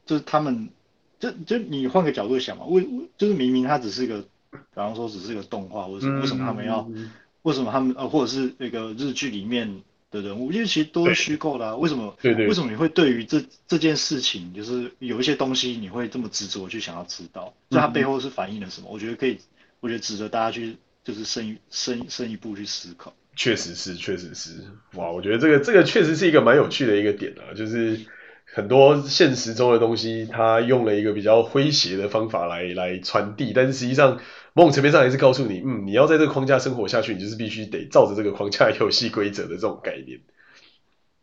[0.06, 0.70] 就是他们，
[1.18, 2.86] 就就你换个角度想嘛，为
[3.18, 4.20] 就是明明它只是个，
[4.52, 7.10] 比方说只是个动画，或者为什么他们要，嗯、
[7.42, 9.82] 为什么他们呃，或者是那个日剧里面。
[10.10, 11.76] 的人物，因为其实都是虚构的啊。
[11.76, 12.16] 为什么？
[12.22, 12.46] 对对。
[12.46, 17.52] 为什么你会对于这这件事情，就是有一些东西，你会这么执着去想要知道？
[17.70, 18.88] 就它背后是反映了什么？
[18.90, 19.38] 我觉得可以，
[19.80, 23.12] 我觉得值得大家去，就是深一深深一步去思考。
[23.34, 24.64] 确实是，确实是。
[24.94, 28.00] 哇，我觉得这个这个确实是一个蛮有趣的一个点啊，就是
[28.44, 34.20] 很多现实中的东西，它用了一个比较诙谐的方法来来传递，但是实际上。
[34.56, 40.18] 某种层面上还是告诉你，嗯，你要在这个框架生活下去，你就是必须得照着这个框架游戏规则的这种概念。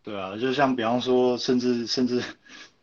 [0.03, 2.21] 对啊，就像比方说，甚至甚至，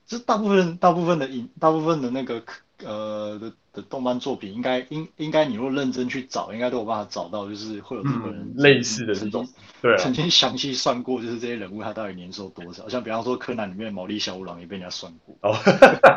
[0.08, 2.42] 这大部分大部分的影，大部分的那个
[2.82, 9.46] 呃的的动漫作品，应该应应该你如果认真去找，应该都有办法找到，就是会有这个人、嗯、类似的这种，
[9.80, 12.88] 对啊，曾经详细算过，就是这些人物他到底年收多少。
[12.88, 15.36] 像比方说柯南里面毛利小五郎也被人家算过。
[15.42, 15.56] 哦，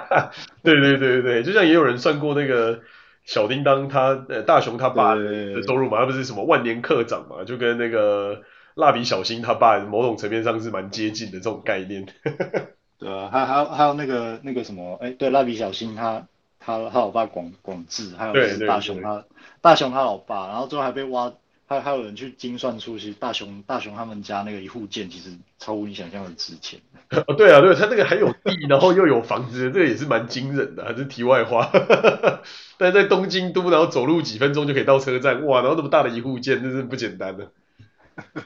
[0.64, 2.82] 对对对对对，就像也有人算过那个。
[3.24, 8.42] 小叮当他呃大雄他爸的收入嘛，他不是什么万年课长嘛，就跟那个
[8.76, 12.06] 蜡笔小新他爸某种层面上是蛮接近的这种概念。
[13.00, 16.28] 对啊，还还有还有那个那个什么，哎，对，蜡笔小新他
[16.60, 19.26] 他他老爸广广志，还有就是大雄他
[19.62, 21.34] 大雄他老爸，然后最后还被挖。
[21.66, 26.80] 还还有人去精算出，其实大雄大雄他们家那个一户建其实超乎你想象的值钱。
[27.28, 31.72] 哦，对啊，对，他那个还有地，然后又有房子，这个也是蛮惊人的，还是题外话。
[32.78, 37.52] 但是在东京都，然后走路几分钟就可以到车站，哇，然后那么大的一户建，真是不简单的。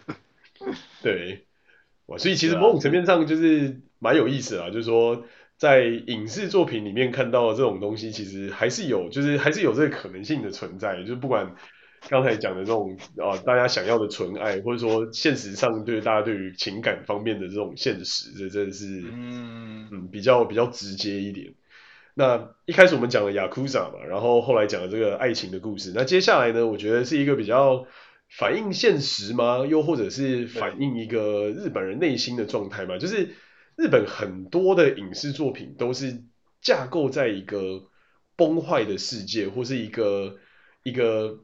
[1.01, 1.45] 对，
[2.06, 5.25] 哇，所以其实某种层面上就是蛮有意思啊，就是说
[5.58, 11.56] 在影视作品里面看到的这种东西，其实还是有，就是还是有这个可能性的存在，就是不管。
[12.10, 21.54] 刚才讲的这种啊，大家想要的纯爱，或者说现实上对大家对于情感方面的这种现实，这真的是嗯嗯比较比较直接一点。
[22.14, 25.92] 那一开始我们讲了雅库萨嘛，然后后来讲了这个爱情的故事。
[25.94, 27.86] 那接下来呢，我觉得是一个比较
[28.30, 29.66] 反映现实吗？
[29.68, 32.98] 又或者是反映一个日本人内心的状态嘛？
[32.98, 33.36] 就是
[33.76, 36.24] 日本很多的影视作品都是
[36.62, 37.84] 架构在一个
[38.38, 40.38] 崩坏的世界，或是一个
[40.84, 41.40] 一个。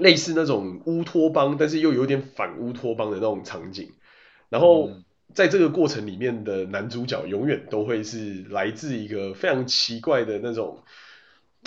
[0.00, 3.92] 类似那种乌托邦，但是又有点反乌托邦的那种场景。
[4.48, 4.90] 然后
[5.34, 10.82] 在这个过程里面的男主角永远都会是来自一个非常奇怪的那种，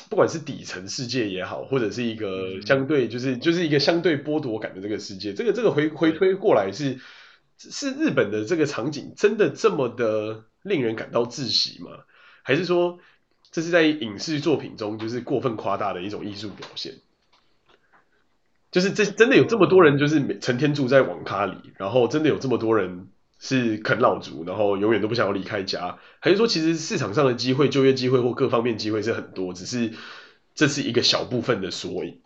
[0.10, 5.34] 不管是底层世界也好，或者是一个相对就是就是一个相对剥夺感的这个世界。
[5.34, 7.00] 这个这个回回推过来是
[7.58, 11.92] 是日本的这个场景真的这么的令人感到窒息吗？
[12.42, 12.98] 还是说
[13.52, 16.96] 这是在影视作品中就是过分夸大的一种艺术表现？
[18.72, 29.94] 就是这真的有这么多人，就是每成天住在网咖里，然后真的有这么多人是啃老族，然后永远都不想要离开家，还是说其实市场上的机会、就业机会或各方面机会是很多，只是
[30.56, 32.22] 这是一个小部分的缩影。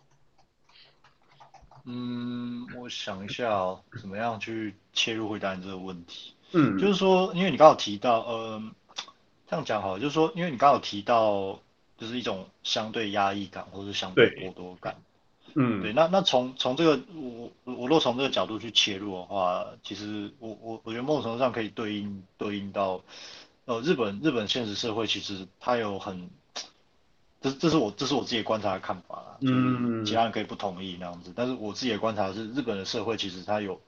[1.84, 6.34] 嗯，我想一下哦，怎么样去切入回答你这个问题？
[6.52, 8.62] 嗯，就是说，因为你刚好提到，呃，
[9.48, 11.60] 这样讲好了，就是说，因为你刚好提到，
[11.98, 14.96] 就是一种相对压抑感，或者是相对剥夺感。
[15.58, 23.00] 嗯，对，那那从从这个我我若从这个角度去切入的话，其实我我我觉得某种程度上可以对应对应到，
[23.64, 26.28] 呃，日本日本现实社会其实它有很，
[27.40, 33.80] 这这是我这是我自己观察的看法啦，嗯其他人可以不同意那样子，但是我自己的观察是日本的社会其实它有。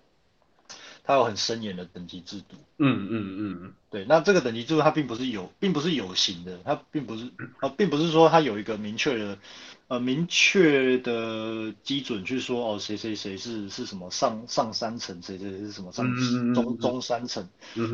[1.04, 2.56] 它有很森严的等级制度。
[2.76, 9.38] 嗯嗯嗯，对，那这个等级制度它并不是有，并不是有形的，它并不是啊，并不是说它有一个明确的
[9.88, 16.06] 呃明确的基准去说哦谁谁谁是是什么上上三层，谁谁谁是什么上
[16.54, 17.48] 中中三层，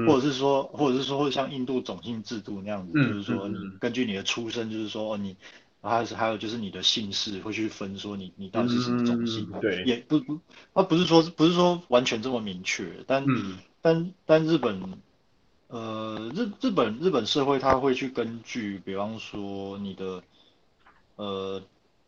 [0.07, 5.37] 或者是说或者是说会像印度种姓制度那样子，就是说你根据你的出生，就是说哦你。
[5.87, 10.41] 还是还有就是你的姓氏会去分说你你到底是什么种姓，嗯，对，也不不，
[10.73, 14.81] 他不是说不是说完全这么明确，但、嗯、但但日本，
[15.69, 20.23] 呃日日本日本社会他会去根据，比方说你的，
[21.17, 21.61] 呃，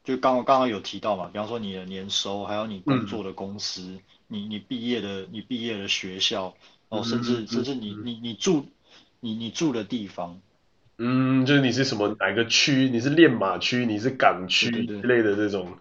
[0.07, 6.55] 就刚刚刚有提到嘛，比方说你的年收，还有你工作的公司，嗯、你你毕业的你毕业的学校，
[6.89, 8.65] 然后甚至、嗯、甚至你你你住
[9.21, 10.41] 你你住的地方。
[10.99, 12.89] 嗯，就是你是什么哪个区？
[12.89, 13.85] 你是练马区？
[13.85, 15.77] 你是港区之类的这种？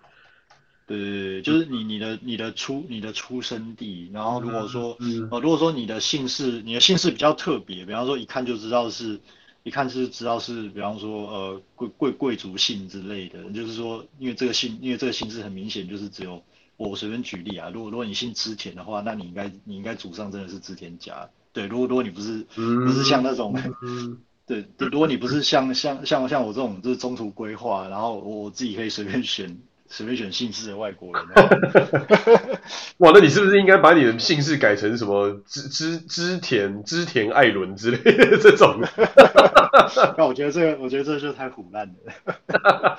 [0.88, 4.10] 对对对，就是你你的你的出你的出生地。
[4.12, 9.20] 然后如果说、嗯、呃如果说你的姓氏你的姓氏比较特别，比方说一看就知道是，
[9.66, 16.44] 一看是知道是，比方说呃贵贵贵族姓之类的，就是说因为这个姓因为这个姓氏很明显就是只有
[16.78, 21.28] 我随便举例啊，如果如果你姓织田的话，那你应该你应该祖上真的是织田家。
[21.52, 23.60] 对，如果如果你不是、嗯、不是像那种。
[23.82, 31.26] 嗯 对，如果你不是像像像像我这种就是中途规划，然后我自己可以随便选随便选姓氏的外国人，
[32.98, 38.82] 哇，那你是不是应该把你的姓氏改成什么织织织田织田艾伦之类的 这种？
[40.18, 42.98] 那我觉得这个我觉得这就太腐烂了。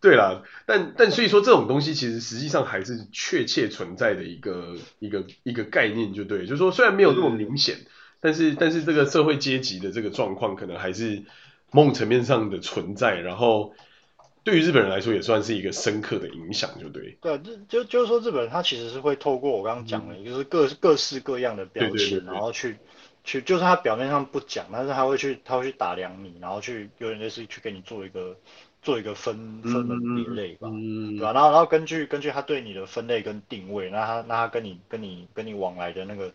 [0.00, 7.76] 对啦，但但所以说这种东西其实实际上还是确切存在的一个一个一个概念，就对，就是说虽然没有那么明显。
[8.22, 11.22] 但是，但是这个社会阶级的这个状况，可能还是
[11.70, 13.18] 某种层面上的存在。
[13.18, 13.72] 然后，
[14.50, 17.16] 对于日本人来说，也算是一个深刻的影响，就对。
[17.20, 22.76] 对，就就就是说，日本人他其实是会透过我刚刚讲的，就是各各式各样的标签，对对对对，然后去
[23.22, 28.36] 去，就是他表面上不讲，但是他会去他会去打量你，然后去有点类似去给你做一个
[28.82, 31.32] 做一个分分门别类吧，嗯、对吧？
[31.32, 36.32] 然后然后根据根据他对你的分类跟定位，那他那他跟你跟你跟你往来的那个。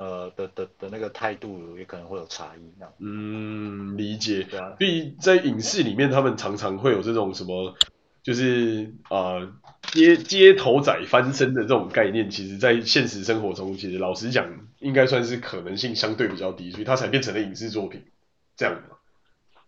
[0.00, 4.44] 呃的的的那个态度也可能会有差异，那嗯，理解。
[4.44, 7.76] 对啊，所以在影视里面，他们常常会有这种什么，
[8.22, 9.46] 就是啊
[9.92, 18.02] 街街头仔翻身的这种概念，其实在现实生活中，其实老实讲，应该算是可能性相对比较低，所以它才变成了影视作品
[18.56, 18.82] 这样。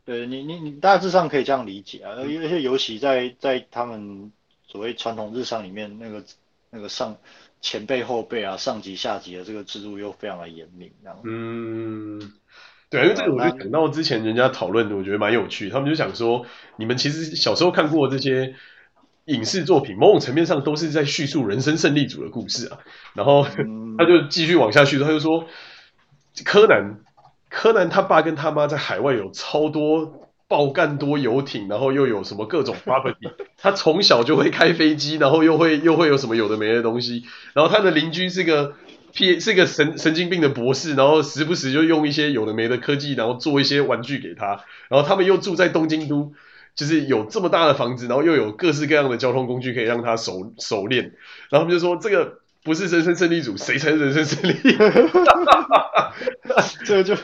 [0.07, 4.33] 对你你你大致上可以这样理解啊，而且尤其在在他们
[4.66, 6.25] 所谓传统日常里面，那个
[6.71, 7.18] 那个上。
[7.62, 11.18] 前辈后辈啊，上级下级的这个制度又非常的严明，这样。
[11.25, 12.20] 嗯，
[12.90, 15.70] 对，因为这个我就想到之前人家讨论的，我觉得蛮有趣。
[15.70, 16.44] 他们就想说，
[16.77, 18.57] 你们其实小时候看过这些
[19.27, 22.81] 影视作品，某种层面上都是在叙述人生胜利组的故事啊。
[23.14, 23.46] 然后
[23.96, 25.46] 他就继续往下叙述，他就说，
[26.44, 26.98] 柯南，
[27.48, 30.32] 柯南他爸跟他妈在海外有超多。
[30.53, 38.75] 爆干多游艇，然后又有什么各种 property， 他从小就会开飞机，然后又会又会有什么有的没的东西，然后他的邻居是个
[39.15, 46.35] P 是个神神经病的博士，然后时不时就用一些有的没的科技，然后做一些玩具给他，然后他们又住在东京都，
[46.75, 51.15] 就是有这么大的房子，然后又有各式各样的交通工具可以让他熟熟练，
[51.49, 52.42] 然后他们就说这个。
[52.64, 54.55] 不是人生胜利组，谁才是人生胜利？
[56.85, 57.16] 这个就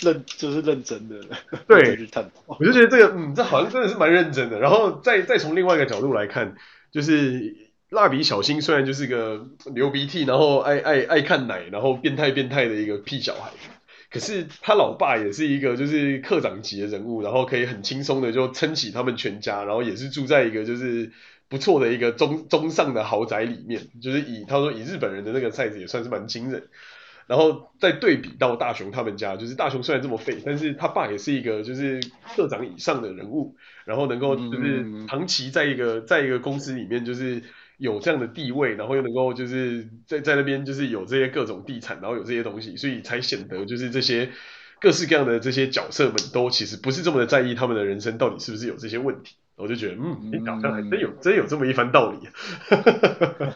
[0.00, 1.38] 认就是认真的了。
[1.68, 2.08] 对，
[2.46, 4.58] 我就觉得这个，嗯，这好像真的是蛮认真的。
[4.58, 6.56] 然后再再从另外一个角度来看，
[6.90, 7.54] 就是
[7.90, 13.50] 蜡笔小新虽然就是个流鼻涕，然后爱爱爱看奶，然后变态变态的一个屁小孩，
[14.10, 21.12] 可是他老爸也是一个就是课长级的人物，然后可以很轻松的就撑起他们全家，然后也是住在一个就是。
[21.52, 26.68] 不错的一个中中上的豪宅里面，就是以他说以日本人的那个 size 也算是蛮惊人，
[27.26, 32.00] 然后再对比到大雄他们家，就是大雄虽然这么废，但是他爸也是一个就是
[32.34, 37.42] 社长以上的人物，然后能够就是长期在一个在一个公司里面就是
[37.76, 44.30] 有这样的地位，然后又能够就是在在那边就是有这些各种地产，然后有这些东西，所以才显得就是这些
[44.80, 49.36] 各式各样的这些角色们都其实不是这么的在意他们的人生到底是不是有这些问题。
[49.62, 52.18] 我就觉得，嗯，你好像还真有，嗯、真有这么一番道理。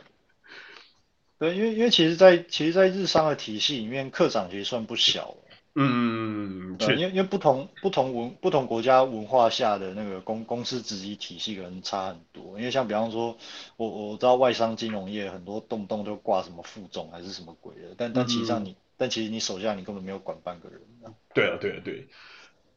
[1.39, 5.37] 对，因为因为其实在，在其实，在日商的体系里面，课长其实算不小。
[5.75, 12.57] 嗯，对，因为因为不同不同文不同国家文化下的那个公公司职级体系可能差很多。
[12.59, 13.37] 因为像比方说，
[13.77, 20.81] 我我知道外商金融业很多动不动就挂什么副总还是什么鬼的，但但其实上你，嗯、但其实你手下你根本没有管半个人。
[21.35, 22.09] 对啊，对啊，对，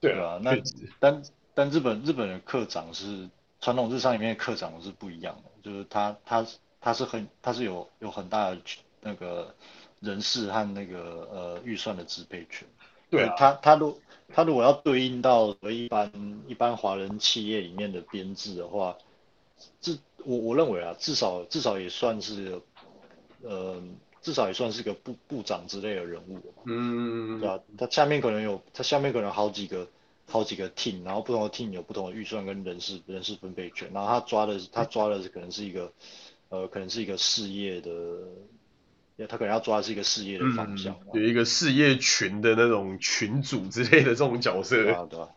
[0.02, 0.58] 对啊，那
[1.00, 1.24] 但。
[1.60, 3.30] 但日本日本的课长是
[3.60, 6.48] 传统日商里面的课长是不一样的，就是他他
[6.80, 8.58] 他是很他是有有很大的
[9.02, 9.54] 那个
[10.00, 12.66] 人事和那个呃预算的支配权。
[13.10, 14.00] 对啊，他他如
[14.34, 16.10] 他如果要对应到一般
[16.48, 18.96] 一般华人企业里面的编制的话，
[19.82, 22.62] 至我我认为啊，至少至少也算是
[23.42, 23.84] 呃
[24.22, 26.40] 至少也算是个部部长之类的人物。
[26.64, 27.60] 嗯，对吧？
[27.78, 29.86] 他下面可能有他下面可能好几个。
[30.30, 35.92] 好几个 team，然后不同的 team 有不同的预算跟人事人事分配权，然后他抓的他抓的可能是一个
[36.50, 37.90] 呃可能是一个事业的，
[39.28, 45.28] 他可能要抓的是一个事业的方向，有一个事业群的那种群主之类的这种角色，对啊对啊，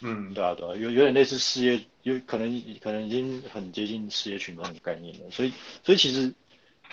[0.00, 0.34] 嗯。
[0.34, 5.52] 对啊对啊，有有点类似事业，有可能可能已经很接近事业群的那种概念了，所以
[5.84, 6.34] 所以其实。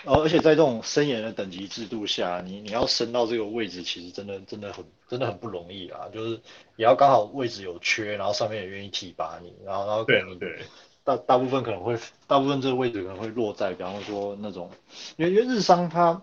[0.04, 6.02] 哦，而且在这种森严的等级制度下，你你要升到这个位置，其实真的真的很真的很不容易啊。
[6.14, 6.40] 就是
[6.76, 10.60] 也要刚好位置有缺，然后上面也愿意提拔你，然后然后对对，
[11.02, 14.70] 大大部分可能会大部分这个位置可能会落在，比方说那种，
[15.16, 16.22] 因为因为日商它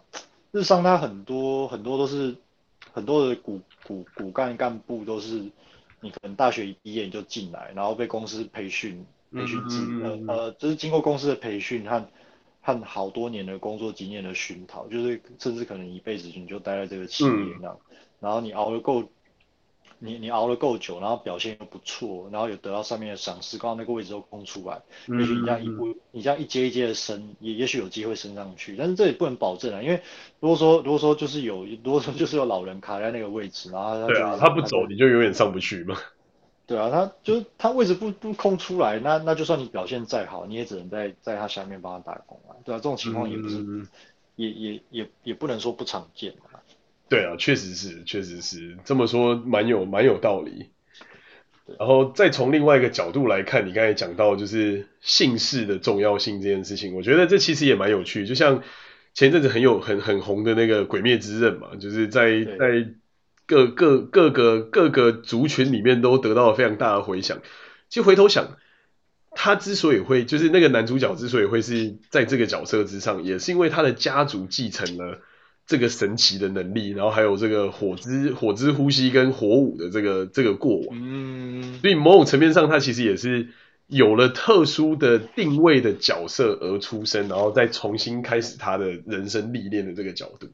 [0.51, 2.33] 日商它很多很多都是
[2.93, 5.43] 很多的骨骨骨干干部都是
[5.99, 12.07] 你可能大学一毕业你就进来，然后被公司培训培训制、嗯嗯、呃呃，就是经过公司的培训和。
[12.65, 17.29] 看好多年的工作经验的熏陶，就是甚至可能一辈子你就待在这个企业
[17.61, 19.03] 那样，嗯、然后你熬得够，
[19.99, 30.01] 你你熬得够久，然后表现又不错，然后有得到上面的赏识，刚好那个位置都空出来，嗯、也许你这样一步，你这样一阶一阶的升，也也许有机会升上去，但是这也不能保证啊，因为
[30.39, 35.95] 如果说如果说就是有，如果说就是有老人卡在那个位置，然后他对啊，他不走你就永远上不去嘛。
[36.67, 42.57] 对啊，他就是他位置不不空出来，那那就算你表现再好，你也只能在在他下面帮他打工啊。
[42.65, 43.87] 对啊，这种情况也不是，嗯、
[44.35, 46.57] 也也也也不能说不常见啊。
[47.07, 50.71] 对啊，确实是，确实是这么说，蛮有蛮有道理。
[51.67, 58.25] 对然后再从另外一个角度来看，你刚才讲到就是姓氏的重要性这件事情，我觉得这其实也蛮有趣。
[58.25, 58.63] 就像
[59.13, 62.87] 前阵子很有很很红的那个《鬼灭之刃》嘛，就是在在。
[63.47, 67.39] 各各各个各个族群里面都得到了非常大的回响。
[67.89, 68.57] 其实回头想，
[69.31, 75.21] 他之所以会就是那个男主角之所以会是在这个角色之上，也是因为他的家族继承了
[75.67, 80.97] 这个神奇的能力，然后还有这个火之火之呼吸跟火舞的这个这个过往。
[80.99, 83.49] 嗯，所以某种层面上，他其实也是
[83.85, 90.49] 有了特殊的定位的角色而出生，然后再重新开始他的人生历练的这个角度。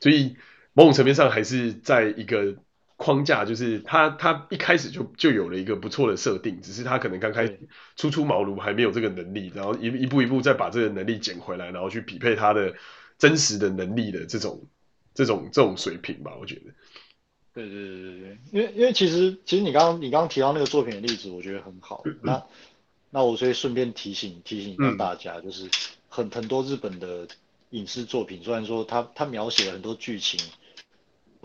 [0.00, 0.36] 所以。
[0.80, 2.56] 某种层面上还是在一个
[2.96, 12.74] 框架，就是他他一开始就就有了一个不错的设定，只是他可能刚开始初出茅庐，还没有这个能力，然后一一步一步再把这个能力捡回来，然后去匹配他的
[13.18, 14.66] 真实的能力的这种
[15.12, 16.62] 这种这种水平吧，我觉得。
[17.52, 22.02] 对对对对对，因为因为其实其实你刚刚你刚刚提到那个作品的例子，我觉得很好。
[22.22, 22.42] 那
[23.10, 25.68] 那我所以顺便提醒提醒一下大家，就是
[26.08, 27.28] 很很多日本的
[27.68, 30.40] 影视作品，虽然说他他描写了很多剧情。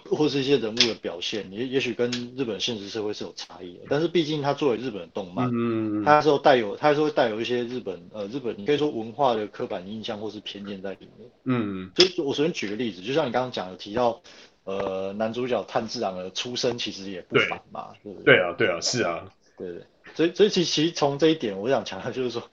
[0.10, 14.22] 或是一些人物的表现，也也许跟日本现实社会是有差异的，但是毕竟它作为日本的动漫，嗯，它还是带有，它还是会带有一些日本，呃，日本你可以说文化的刻板印象或是偏见在里面，嗯，所以我首先举个例子，就像你刚刚讲的提到，
[14.66, 18.36] 呃，男主角炭治郎的出身其实也不凡嘛，对，对不对？
[18.36, 19.28] 对啊，对啊，是啊，
[19.58, 19.82] 对对，
[20.14, 22.44] 所以所以其其实从这一点，我想强调就是说，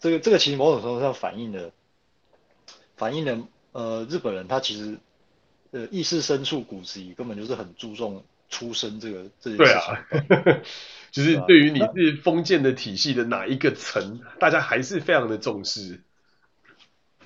[0.00, 1.70] 这个这个其实某种程度上反映了，
[2.96, 4.98] 反映了，呃，日本人他其实。
[5.70, 10.20] 呃，意识深处骨子里根本就是很注重出身这个这件事情。
[10.28, 10.60] 对啊，
[11.12, 16.00] 就是对于你是封建的体系的哪一个层，啊、大家还是非常的重视。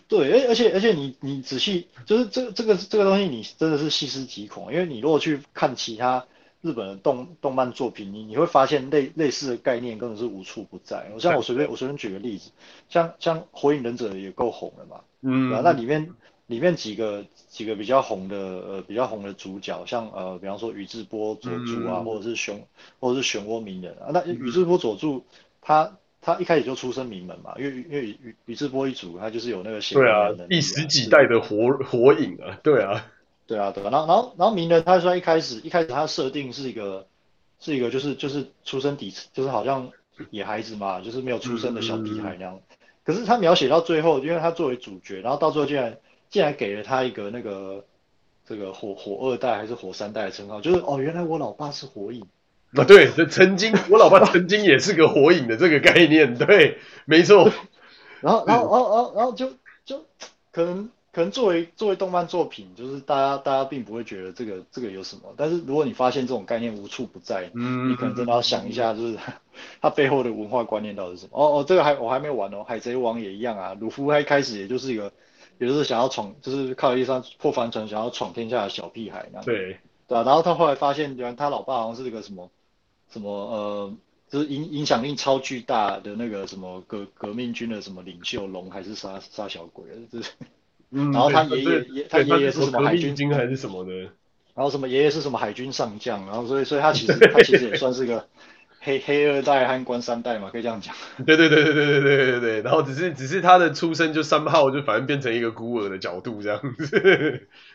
[0.09, 4.73] 对，而而且而且你你仔细就是这这个这个东西，你真的是细思极恐。
[4.73, 6.27] 因为你如果去看其他
[6.63, 11.11] 日本的动动漫作品，你你会发现类类似的概念根本是无处不在。
[11.15, 12.51] 我像我随便我随便举个例子，
[12.89, 16.11] 像像火影忍者也够红了嘛，嗯，那里面。
[16.53, 22.55] 里面几个几个比较红的呃比较红的主角，像呃比方说宇智波佐助啊，嗯、或者是漩
[23.01, 24.11] 或者是漩涡鸣人啊。
[24.13, 25.25] 那宇智波佐助
[25.63, 33.07] 他他一开始就出身名门嘛，因为因为宇宇智波一族他就是有那个显灵的能力、啊、第十几代的火火影啊，对啊，
[33.47, 33.91] 对啊对啊。
[33.91, 37.07] 然后然后然后鸣人他虽然一开始一开始他设定是一个
[37.59, 39.91] 是一个就是就是出身底就是好像
[40.31, 42.55] 野孩子嘛，就是没有出生的小屁孩那样。
[42.55, 45.99] 嗯、可是他描写到最后，因为他作为主角，然后到最后竟然。
[46.33, 47.85] 竟然给了他一个那个
[48.49, 52.27] 这个火火二代还是火三代的称号，就是哦，原来我老爸是火影
[52.75, 57.53] 啊，对，就曾经 我老爸曾经也是个火影的这个概念，对，没错。
[58.23, 59.53] 然后，然后，然后，然后，然后就
[59.85, 60.07] 就
[60.51, 69.19] 可能可能作为作为动漫作品，就是大家大家并不会觉得这个这个有什么，但是如果你发现这种概念无处不在，嗯，你可能真的要想一下，就是
[69.83, 71.39] 它背后的文化观念到底是什么？
[71.39, 75.13] 哦哦，这个还我还没完哦，海贼王也一样啊，鲁夫他一开始也就是一个。
[75.59, 79.45] 也就是想要闯，就是靠一艘破帆船想要闯天下的小屁孩那样。
[79.45, 79.79] 对，
[80.09, 80.23] 对啊。
[80.23, 82.51] 然后他后来发现，原来他老爸好像是一个什么
[83.11, 83.95] 什么呃，
[84.29, 90.31] 就是影影响力超巨大的那个什么革革命军的什么领袖龙还是杀杀小鬼，就是。
[90.91, 91.13] 嗯。
[91.13, 93.93] 然后他爷爷也他爷爷是什么海军军还是什么的？
[94.55, 98.29] 然后什么爷爷是什么海军上将，然后所以所以他其实 他其实也算是个
[98.83, 100.95] 黑黑二代和官三代嘛，可以这样讲。
[101.25, 107.01] 对对对对对对对对对，然后只是只是他的出生就三号就反正变成一个孤儿的角度这样子。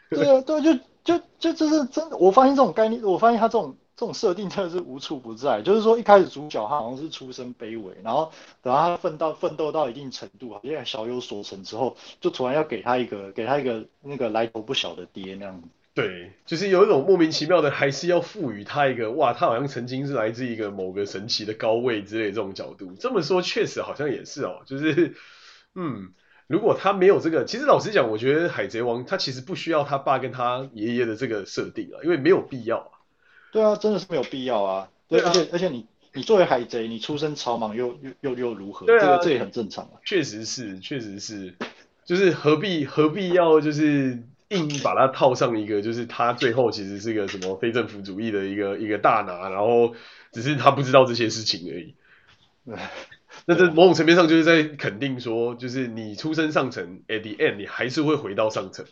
[0.09, 3.75] 对啊，对，就就就就是真的，我发现这种概念，我发现他这种。
[3.99, 8.31] 这种设定真的是无处不在，就是说一开始主角他好像是出身卑微，然后
[8.61, 15.67] 等到他奋斗奋斗到一定程度，好像小有所成之后，就突然要给他一个给他一个那个来头不小的爹那样子。
[15.97, 22.93] 对，就是有一种莫名其妙的，还是要赋予他一个哇，他好像曾经是来自一个某个神奇的高位之类的这种角度。
[22.99, 25.15] 这么说确实好像也是哦，就是
[25.73, 26.11] 嗯，
[26.45, 33.01] 如果他没有这个，其实老实讲，我觉得海贼王他其实不需要他爸跟他爷爷的这个设定啊，因为没有必要啊。
[33.51, 34.89] 对啊，真的是没有必要啊。
[35.07, 38.85] 对，而且而且你你作为海贼，你出身草莽又又又又如何？
[38.85, 39.93] 对啊，这个这也很正常啊。
[40.05, 41.55] 确实是，确实是，
[42.05, 49.95] 就是何必何必要就是硬把它套上一个，就是他最后其实是个什么非政府主义的一个一个大拿，然后
[50.31, 51.95] 只是他不知道这些事情而已。
[53.45, 58.85] 那这某种层面上就是在肯定说，就是你出身上层，at the end 你还是会回到上层。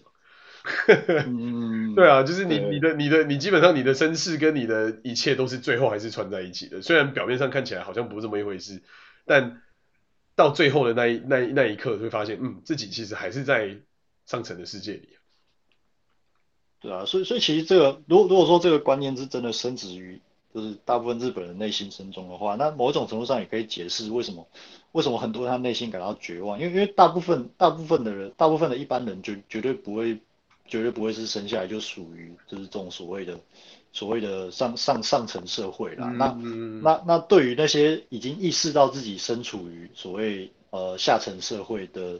[1.25, 8.81] 嗯， 对啊，就是你你的你的你基本上你的身世跟你的一切都是最后还是串在一起的，虽然表面上看起来好像不是这么一回事，
[9.25, 9.61] 但
[10.35, 13.77] 到最后的那一那那一刻，会发现，嗯，自己其实还是在
[14.25, 15.14] 上层的世界里。
[16.85, 20.21] 对啊，所以所以其实这个，如果如果说这个观念是真的深植于
[20.53, 24.47] 就是大部分日本人内心深中的话，那某种程度上也可以解释为什么
[24.91, 30.19] 为什么很多人他内心感到绝望，因为因为大部分大部分的人，大部分的一般人绝绝对不会。
[30.67, 33.39] 绝对不会是生下来就属于就是这种所谓的
[33.91, 36.09] 所谓的上上上层社会啦。
[36.09, 42.19] 嗯、那那那对于那些已经意识到自己身处于所谓呃下层社会的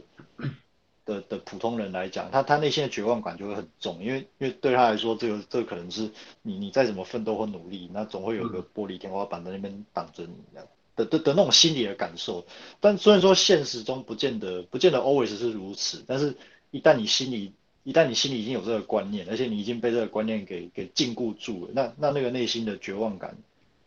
[1.06, 6.10] 的的普通人来讲，他他内心的绝望感就会很重，因为因为对他来说，这个这个可能是
[6.42, 12.44] 你你再怎么奋斗或努力，那总会有个玻璃天花板在那边挡着你这样的的的那种心理的感受。
[12.80, 16.34] 但虽然说现实中不见得不见得 always 是如此，但是
[16.70, 17.52] 一旦你心里
[17.84, 23.36] 一旦你心里已经有这个观念，而且你已经被这个观念给给禁锢住了，那那那个内心的绝望感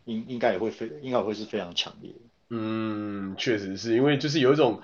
[0.05, 2.19] 应应该也会非应该会是非常强烈的。
[2.51, 4.81] 嗯，确实是因为就是有一种，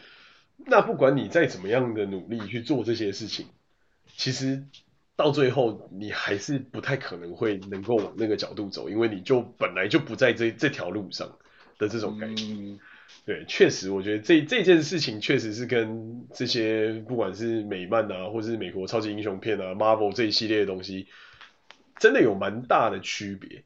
[0.57, 3.47] 那不管你再怎么样的努力去做这些事情，
[4.15, 4.63] 其实
[5.15, 11.37] 到最后你还是不太可能会能够往那个角度走，因为你就本来就不在这这条路上
[11.77, 12.45] 的这种感觉。
[12.45, 12.79] 嗯
[13.23, 21.07] 对，确实，我觉得这这件事情确实是跟这些不管是美漫啊，或者是美国超级英雄片啊，Marvel 这一系列的东西，
[21.97, 23.63] 真的有蛮大的区别。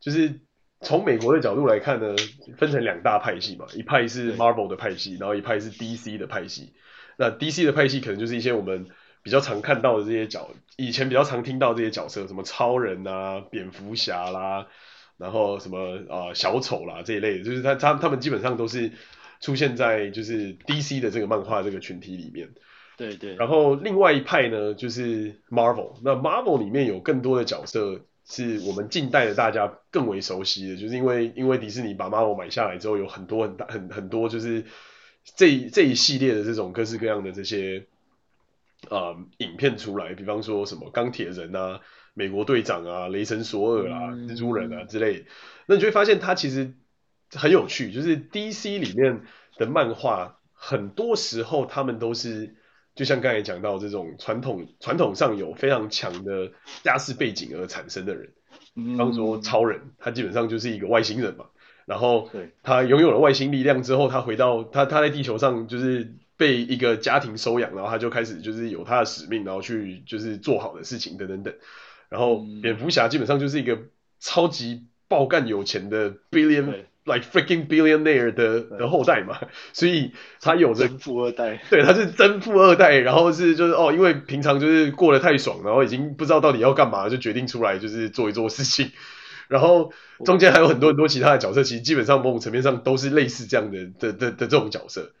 [0.00, 0.40] 就是
[0.84, 2.14] 从美国的角度来看呢，
[2.56, 6.74] 分成两大派系嘛，一派是 Marvel 的派系，然后一派是 DC 的派系。
[7.16, 8.86] 那 DC 的派系可能就是一些我们
[9.22, 14.66] 比较常看到的这些角，以前比较常听到这些角色，什么超人啊、蝙蝠侠啦。
[15.16, 15.78] 然后什么
[16.08, 18.90] 啊、呃、小丑啦这一类的，就是他他他们基本上都是
[19.40, 22.48] 出现在就是 DC 的这个漫画这个群体里面。
[22.96, 23.36] 对对。
[23.36, 26.00] 然后另外一派呢，就是 Marvel。
[26.02, 34.64] 那 Marvel 里面有更多的角色是我们近代的大家更为熟悉的，就是因为因为迪士尼把 Marvel 买下来之后，有很多很大很很多就是
[35.36, 37.86] 这一这一系列的这种各式各样的这些
[39.38, 41.80] 影片出来，比方说什么钢铁人啊。
[42.16, 45.26] 美国队长啊，雷神索尔啊，蜘蛛人啊之类，
[45.66, 46.74] 那你就会发现它其实
[47.32, 49.22] 很有趣，就是 DC 里面
[49.56, 52.54] 的漫画，很多时候他们都是
[52.94, 58.30] 就像刚才讲到这种传统传统上有非常强的家世背景而产生的人，
[58.74, 61.46] 比方说超人，他基本上就是一个外星人嘛，
[61.86, 62.30] 然后
[62.62, 71.52] 他拥有了外星力量之后，他回到他他在地球上就是被一个家庭收养，然后他就开始就是有他的使命，然后去就是做好的事情等等等。
[72.08, 73.76] 然后蝙蝠侠基本上就是一个
[74.20, 79.38] 超级爆干有钱的 billion like freaking billionaire 的的后代嘛，
[79.72, 88.90] 所以他有着富二代，对，他是真富二代，然后是就是哦，因为平常就是过得太爽，然后已经不知道到底要干嘛，就决定出来就是做一做事情，
[89.48, 89.92] 然后
[90.24, 95.12] 中间还有很多很多其他的角色，其实基本上某种层面上都是类似这样的的的的这种角色。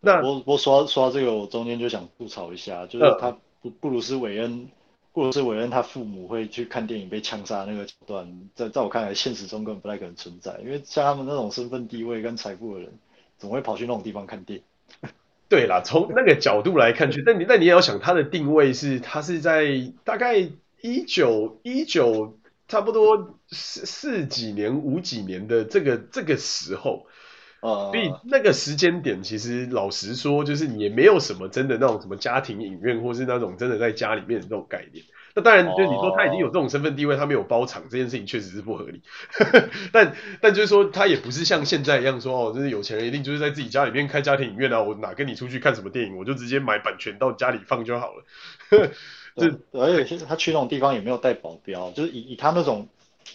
[0.00, 4.68] 那我我说说到这个，我中间就想吐槽一下，就是他布布鲁斯韦恩。
[5.14, 12.92] 或者是韦恩他父母会去看电影被枪杀那个桥段，在在我看来，现实中根本不太可能存在，因为像他们那种身份地位跟财富的人，
[13.38, 15.08] 怎么会跑去那种地方看电影？
[15.48, 20.50] 对啦，从那个角度来看去，但你但你也要想，他的定位是，他是在大概
[20.80, 22.36] 一九一九
[22.66, 27.06] 差不多四四几年五几年的这个这个时候。
[27.64, 35.02] 所以那个时间点，其实老实说，就是你也没有什么真的那种什么家庭影院，或是那种真的在家里面的那种概念。
[35.34, 39.00] 那当然，就你说他已经有这种身份地位，他没有包场这件事情确实是不合理。
[39.92, 48.24] 但但就是说，他也不是像现在一样说哦，就是有钱人一定就是在自己家里面开家庭影院啊，我哪跟你出去看什么电影，我就直接买版权到家里放就好了。
[49.34, 52.86] 对，而且他去那种地方也没有带保镖，就是以以他那种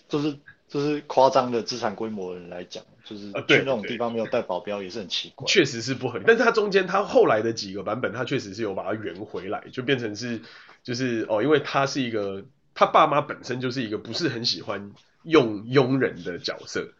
[0.07, 0.37] 就是
[0.69, 5.47] 就是夸张的资产规模的人来讲，就是去那种地方没有带保镖也是很奇怪。
[5.47, 10.41] 确实是不合理，但是他中间他后来的几个版本，他确实是有把它圆回来，就变成是。
[10.81, 14.93] 就是哦，因为他是一个，他爸妈本身就是一个不是很喜欢
[15.23, 16.93] 用佣人的角色，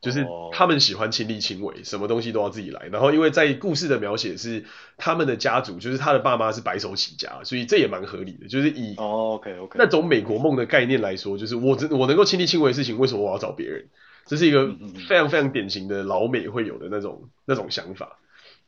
[0.00, 2.88] 就是他们喜欢亲力亲为，什么东西都要自己来。
[2.90, 4.64] 然后因为在故事的描写是
[4.96, 8.48] 他们的家族，就是他的爸妈是白手起家，所以这也蛮合理的。
[8.48, 13.88] 就是以哦，OK OK 那种美国梦的概念来说，就是我我能够亲力亲为的事情，为什么我要找别人？
[14.28, 14.72] 这是一个
[15.08, 18.20] 非常非常典型的老美会有的那种那种想法。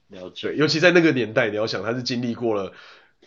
[0.09, 0.49] 了解。
[0.49, 2.73] 对，尤其在那个年代，你要想他是经历过了。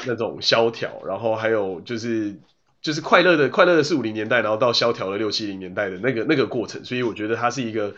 [0.08, 2.40] 那种萧条，然后还有就是
[2.82, 7.94] 就是快乐的快乐的四五零年代，然后到萧条的六七零年代的那个那个过程，所以我觉得它是一个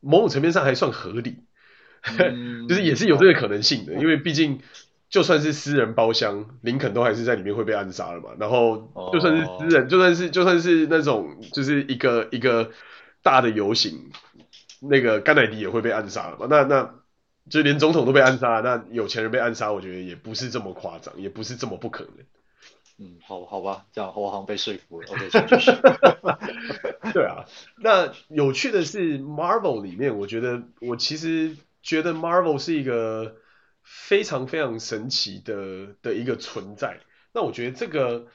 [0.00, 1.36] 某种层面上还算合理，
[2.18, 4.60] 嗯、 就是也是有这个可能性的，嗯、因为毕竟
[5.10, 12.70] 就算是私人包厢，林肯都还是在里面会被暗杀了嘛，然后就算是私人，哦、就算是就算是那种就是一个一个
[13.24, 14.12] 大的游行，
[14.80, 16.94] 那个甘乃迪也会被暗杀了嘛，那那。
[17.50, 22.14] 就连总统都被暗杀，那有钱人被暗杀，我觉得也不是这么夸张，也不是这么不可能。
[22.96, 25.06] 嗯，好好吧，这样我好像被说服了。
[25.12, 25.28] OK，
[27.12, 27.44] 对啊，
[27.76, 33.36] 那有趣的是，Marvel 里面，我觉得我其实觉得 Marvel 是一个
[33.82, 37.00] 非常非常神奇的的一个存在。
[37.34, 38.26] 那我觉得这个。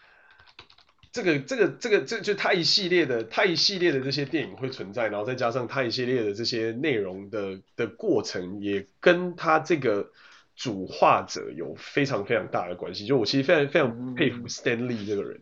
[1.12, 10.12] 这个这个这个这就它一系列的它一系列的这些电影会存在，然后再加上它一系列的这些内容的的过程，也跟他这个
[10.56, 13.08] 主画者有非常非常大的关系。
[13.08, 15.40] 就我其实非常非常佩服 Stanley 这个人，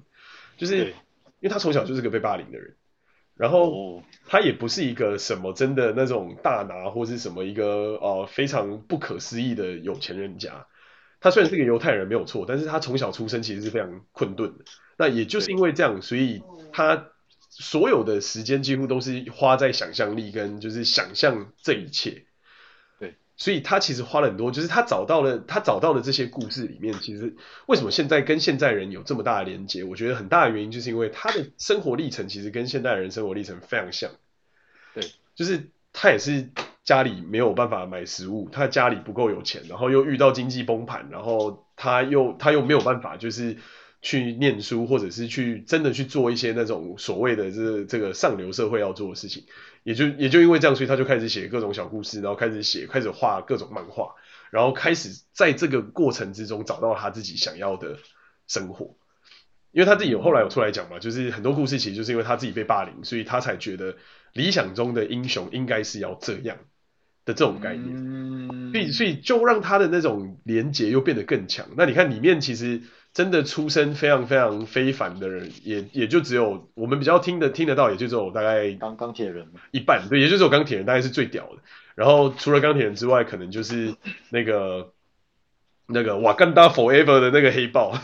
[0.58, 0.94] 就是因
[1.42, 2.76] 为他从小就是个被霸凌的人，
[3.36, 10.66] 然后他也不是一个什么真的那种大拿或是什么一个呃非常不可思议的有钱人家。
[11.20, 14.66] 他虽然是个犹太人没有错，但是他从小出生其实是非常困顿的。
[14.98, 16.42] 那也就是因为这样，所以
[16.72, 17.10] 他
[17.50, 22.26] 所有的时间几乎都是花在想象力跟就是想象这一切。
[23.00, 27.36] 对，所以他其实花了很多，就是他找到了他找到的这些故事里面，其实
[27.68, 29.84] 为什么现在跟现在人有这么大的连接？
[29.84, 34.12] 我觉得很大的原因就是因为他的生活历程其实跟现代人生活历程非常像。
[34.96, 36.50] 对，就是他也是
[36.88, 43.58] 家里没有办法买食物，他家里不够有钱，然后又遇到经济崩盘，然后他又他又没有办法就是。
[44.00, 49.46] 去念书，或者是去真的去做一些那种所谓的这这个上流社会要做的事情，
[49.82, 54.14] 也就也就因为这样，所以他就开始写各种小故事，然后开始写，开始画各种漫画，
[54.52, 57.98] 然后开始在这个过程之中找到他自己想要的
[58.46, 58.96] 生活。
[59.72, 63.98] 因为他自己有后来有出来讲嘛，就是很多故事其实就是因为他自己被霸凌，所以他才觉得
[64.32, 66.58] 理想中的英雄应该是要这样
[67.28, 71.68] 的这种概念，所以所以就让他的那种连结又变得更强。
[71.78, 72.82] 那你看里面其实。
[73.14, 81.64] 真的出身非常非常非凡的人，也也就只有我们比较听的听得到，也就只有大概钢钢铁人一半，对，也就只有钢铁人大概是最屌的。
[81.96, 83.96] 然后除了钢铁人之外，可能就是
[84.30, 84.92] 那个
[85.88, 87.98] 那个瓦干达 Forever 的那个黑豹。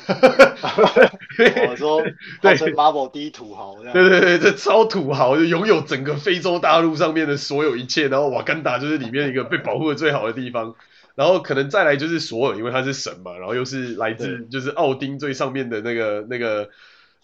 [1.70, 2.02] 我 说，
[2.42, 3.76] 对，Marvel 第一土豪。
[3.84, 10.76] 对 对对，这超土豪，就拥有整个非洲大陆上面的所有一切，然后瓦干达就是里面一个被保护的最好的地方。
[11.16, 16.70] 然后可能再来就是索尔，因为他是神嘛，然后又是来自就是奥丁最上面的那个那个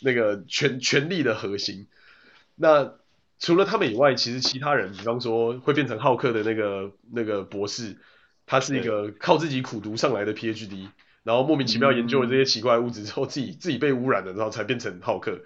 [0.02, 1.88] 那个权权力的核心。
[2.56, 2.92] 那
[3.40, 7.96] 除了他们以外，其实其他人，比方说会变成浩克的那个那个博士，
[8.50, 10.90] 他是一个靠自己苦读上来的 PhD，
[11.22, 15.40] 然后莫名其妙研究了这些奇怪物质之后，自己自己被污染了，然后才变成浩克。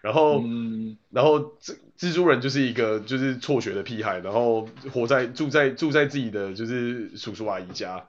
[0.00, 8.08] 然后，嗯、然后蜘蜘蛛人就是一个就是辍学的屁孩，然后活在住在住在自己的就是叔叔阿姨家，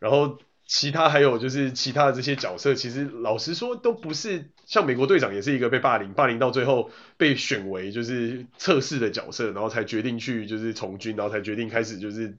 [0.00, 12.36] 然后其他还有就是其他的这些角色，其实老实说都不是像美国队长也是一个被霸凌，霸凌到最后被选为就是测试的角色，然后才决定去就是从军，然后才决定开始就是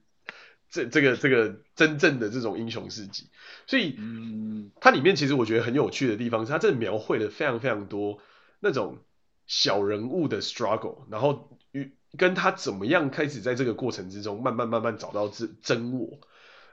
[0.75, 3.29] 这这个这个真正的这种英雄事迹。
[3.65, 8.19] 所以，嗯，它里面其实我觉得很有趣的地方是，它这描绘了非常非常多。
[8.61, 8.97] 那种
[9.45, 16.19] 小人物的 struggle，然后与跟他怎么样开始在这个过程之中慢慢慢慢找到真真我，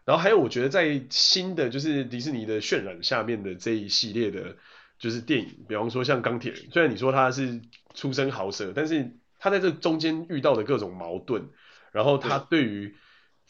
[0.07, 4.57] 然后还有我觉得在新的就是迪士尼的渲染下面的这一系列的，
[4.99, 7.61] 就是电影，比方说像钢铁人，虽然你说他是
[7.95, 11.51] 出身豪奢，但是他在这中间遇到的各种矛盾，
[11.91, 12.95] 然后他对于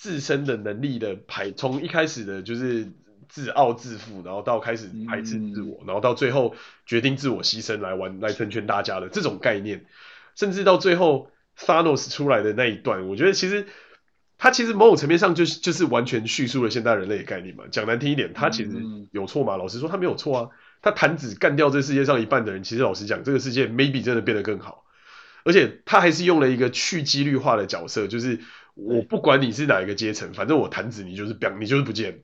[0.02, 2.90] 自身的能力的排，从一开始的就是。
[3.28, 9.86] 自傲自负，然后到开始排斥自我，嗯、然后到最后决定自我牺牲来完来成全大家的这种概念，
[10.34, 13.68] 甚至到最后 Thanos 出来的那一段，我觉得其实
[14.36, 17.64] 他其实某种层面上就是就是完全叙述了现代人类的概念嘛。
[17.70, 18.70] 讲难听一点，他其实
[19.12, 19.56] 有错吗？
[19.56, 20.48] 老实说，他没有错啊。
[20.82, 24.84] 他弹指干掉这世界上一半的人，其实老实讲，这个世界 maybe 真的变得更好。
[25.44, 28.40] 而且他还是用了一个去几率化的角色，就是
[28.74, 32.22] 我不管你是哪一个阶层，反正我弹指你就是表，你就是不见。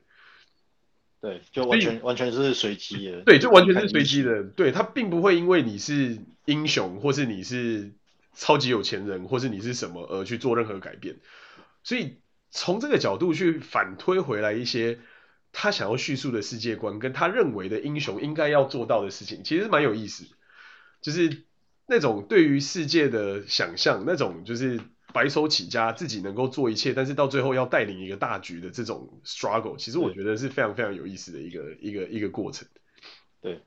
[1.21, 3.23] 对，就完全完全是随机的。
[3.23, 4.45] 对，就完全是随机的。
[4.45, 7.93] 对，他并不会因为你是英雄，或是你是
[8.35, 11.17] 超级有钱人，或是你是什么而去做任何改变。
[11.83, 12.19] 所以
[12.51, 14.99] 从这个角度去反推回来一些。
[15.51, 20.27] 他想要叙述的世界观，跟他认为的英雄应该要做到的事情，其实蛮有意思。
[21.01, 21.45] 就是
[21.87, 24.79] 那种对于世界的想象，那种就是
[25.13, 32.67] 白手起家，自己能够做一切，但是到最后要带领一个大局的这种 struggle，其实我觉得是非常非常有意思的一个一个一个过程。
[33.41, 33.61] 对，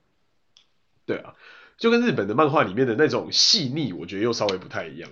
[1.06, 1.36] 对啊，
[1.78, 5.10] 就跟日本的漫画里面的那种细腻，我觉得又稍微不太一样。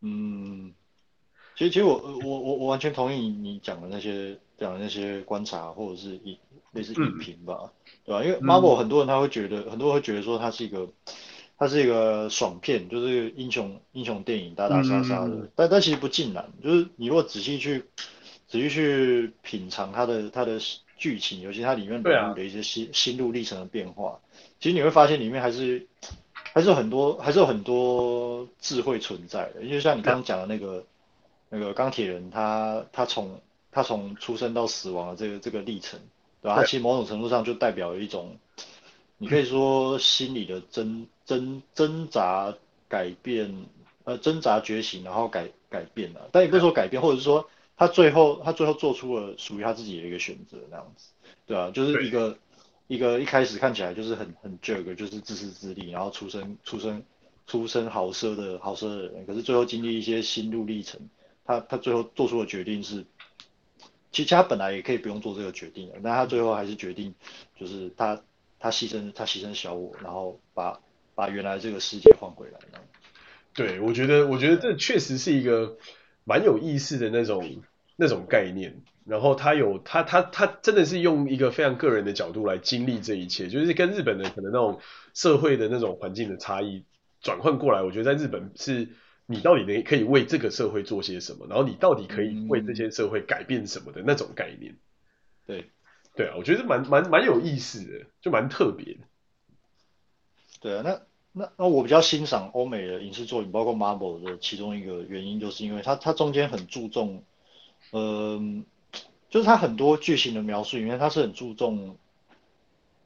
[0.00, 0.74] 嗯，
[1.56, 4.38] 其实其实我我我我完全同意你讲的那些。
[4.60, 6.36] 讲的那些观察或者是影
[6.72, 7.72] 类似影评吧，嗯、
[8.04, 8.22] 对吧？
[8.22, 10.86] 因为 Marvel 很多人他会觉得，嗯、很多人会觉得说它是一个，
[11.60, 15.28] 它是一个爽片，就是英雄英雄电影打打杀杀的。
[15.28, 17.84] 嗯、但但其实不尽然，就是你如果仔细去
[18.48, 20.58] 仔细去品尝它的它的
[20.96, 24.18] 剧情，尤其它里面人物的一些心、啊、心路历程的变化，
[24.58, 25.86] 其实你会发现里面还是
[26.32, 29.60] 还是有很多还是有很多智慧存在的。
[29.60, 30.84] 因为像你刚刚讲的那个、嗯、
[31.50, 33.38] 那个钢铁人他，他他从
[33.70, 36.00] 他从出生到死亡的这个这个历程，
[36.40, 36.56] 对吧？
[36.56, 38.38] 他其实某种程度上就代表了一种，
[39.18, 42.52] 你可以说心理的挣挣挣扎、
[42.88, 43.66] 改变，
[44.02, 46.28] 呃，挣扎觉醒，然后改改变了。
[46.32, 51.10] 但也不是说改变，或者是说他最后他最后做出了属于他自己的一个选择，那样子，
[51.46, 51.70] 对啊？
[51.70, 52.36] 就是一个
[52.88, 57.04] 一个一开始看起来就是很很 jerk，就是自私自利，然后出身出身
[57.46, 61.00] 出身豪奢的豪奢的人，可是最后经历一些心路历程，
[61.44, 63.04] 他他最后做出的决定是。
[64.12, 67.14] 其实他本来也可以不用做这个决定的，但他最后还是决定，
[67.56, 68.20] 就是他
[68.58, 70.80] 他牺牲他牺牲小我，然后把
[71.20, 72.58] 把原来这个世界换回来。
[73.52, 75.76] 对，我觉得我觉得这确实是一个
[76.24, 77.62] 蛮有意思的那种
[77.96, 78.82] 那种概念。
[79.04, 84.80] 然后他有他他他真的是用一个非常个人的角度来经历这一切，就是跟日本的可能那种
[85.14, 86.84] 社会的那种环境的差异
[87.20, 88.88] 转换过来，我觉得在日本是。
[89.32, 91.46] 你到底能可以为这个社会做些什么？
[91.48, 94.72] 然后你到底可以为这些社会改变什么的那种概念？
[94.72, 94.80] 嗯、
[95.46, 95.70] 对，
[96.16, 99.00] 对啊，我觉得蛮蛮蛮有意思的，就蛮特别的。
[100.60, 101.00] 对啊，那
[101.32, 107.22] 那那我比较欣赏欧美的影视作品，包括 Marvel 的其中一个原因，就是因为它它中间很注重，
[107.92, 108.98] 嗯、呃，
[109.30, 111.96] 就是它很多剧情的描述里面，它是很注重。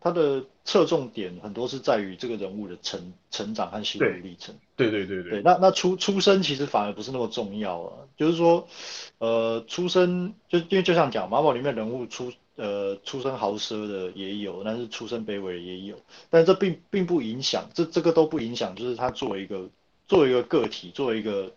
[0.00, 4.54] 它的侧重点很多是在于这个人物的成成长和心路历程。
[4.76, 5.42] 对对对对，对。
[5.42, 8.68] 那那出出生其实反而不是那么重要啊，就是说，
[9.16, 15.96] 呃，出生就因为就像讲，Marvel 里面人物出呃出身豪奢的也有，但是出身卑微的也有，
[16.30, 19.68] 但是这并并不影响，这这个都不影响，就是他作为一个
[20.06, 21.52] 作为一个个体，作为一个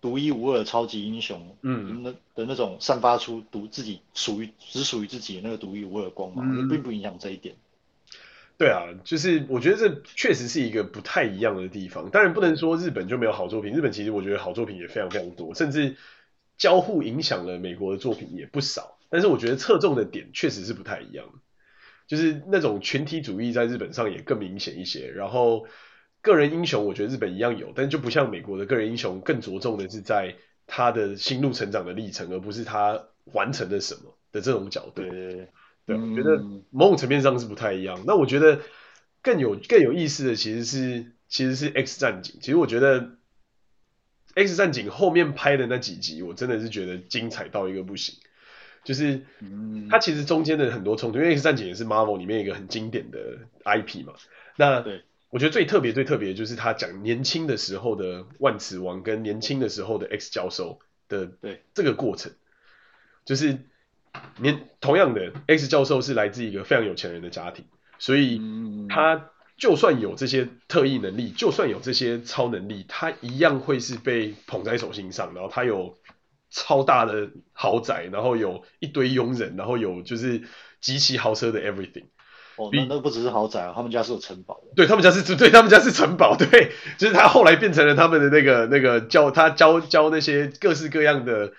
[0.00, 7.54] 独一无二的超级英雄，嗯，那的那种散发出独自己属于只属于自己的那个独一无二的光芒，嗯，并不影响这一点。
[8.58, 12.08] 对啊，就是我觉得这确实是一个不太一样的地方。
[12.08, 15.96] 当然不能说日本就没有好作品，日本其实我觉得好作品也非常非常多，甚至
[16.56, 18.95] 交互影响了美国的作品也不少。
[19.10, 21.26] 但是我觉得侧重的点确实是不太一样，
[22.06, 25.10] 就是那种群体主义在日本上也更明显一些。
[25.10, 25.66] 然后
[26.22, 30.36] 个人英雄，我觉得日本一样有，但就不像美国的个人英雄更着重的是在
[30.66, 35.02] 他的心路成长的历程，而不是他完成了什么的这种角度。
[35.02, 35.48] 对对对。
[35.86, 38.02] 对，我觉得某种层面上是不太一样。
[38.08, 38.60] 那我觉得
[39.22, 42.40] 更有更有意思的其实是其实是 X 战警。
[42.40, 43.18] 其实我觉得
[44.34, 48.16] X 战警后面拍的那几集，我真的是觉得精彩到一个不行。
[48.86, 49.20] 就是
[49.90, 53.18] 它其实中间的很多冲突，因为 X 战警也是 Marvel 里面一个很经典的
[53.66, 54.14] IP 嘛。
[54.56, 60.78] 那对我觉得最特别最特别就是他讲年轻的时候的万磁王跟年轻的时候的 X 教授
[61.08, 62.32] 的对这个过程，
[63.26, 63.58] 就是。
[64.38, 67.66] 年同样的，X 教授是来自一个非常有钱人的家庭，
[67.98, 68.40] 所以
[68.88, 69.28] 他
[69.58, 75.34] 就算有这些特异能力，就算有这些超能力，他一样会是被捧在手心上。
[75.34, 75.98] 然后他有
[76.56, 80.40] 超大的豪宅，然后有一堆佣人，然后有就是
[80.80, 82.06] 极其豪车的 everything。
[82.56, 84.72] 哦，那那不只是豪宅啊，他们家是有城堡的。
[84.74, 86.34] 对，他们家是，对，他们家是城堡。
[86.34, 91.52] 对，就是他后来变成了他们的那个 那个教他教教那些各式各样的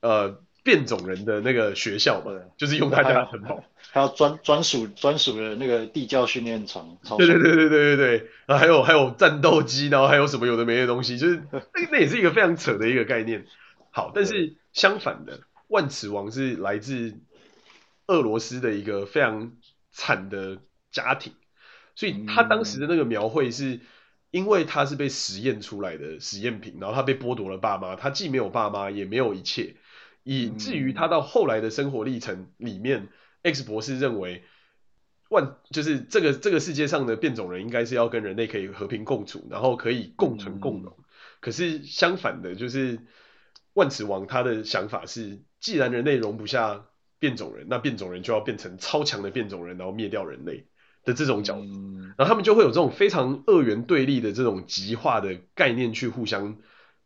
[0.00, 0.42] 呃。
[0.64, 13.44] 变种人的那个学校嘛，就是用他家的城堡，还有专专属专属的那个地窖训练场，对对对对对对对，然后还有还有战斗机，然后还有什么有的没的东西，就是那那也是一个非常扯的一个概念。
[13.92, 17.20] 好，但是相反的，万磁王是来自
[18.08, 19.52] 俄罗斯的一个非常
[19.92, 21.32] 惨的家庭，
[21.94, 23.78] 所以他当时的那个描绘是。
[24.32, 29.76] 因为他是被实验出来的实验品，然后他被剥夺了爸妈，他既没有爸妈，也没有一切，
[30.22, 33.10] 以至于他到后来的生活历程里面，
[33.42, 34.42] 嗯，X 博士认为
[35.28, 40.94] 万就是这个这个世界上的变种人应该是要跟人类可以和平共处，然后可以共存共荣。
[40.96, 41.04] 嗯，
[41.40, 43.00] 可是相反的，就是
[43.74, 46.84] 万磁王他的想法是，既然人类容不下
[47.18, 50.66] 变种人，那变种人就要变成超强的变种人，然后灭掉人类。
[51.04, 51.66] 的这种角度，
[52.16, 56.58] 然后他们就会有这种非常二元对立的这种极化的概念去互相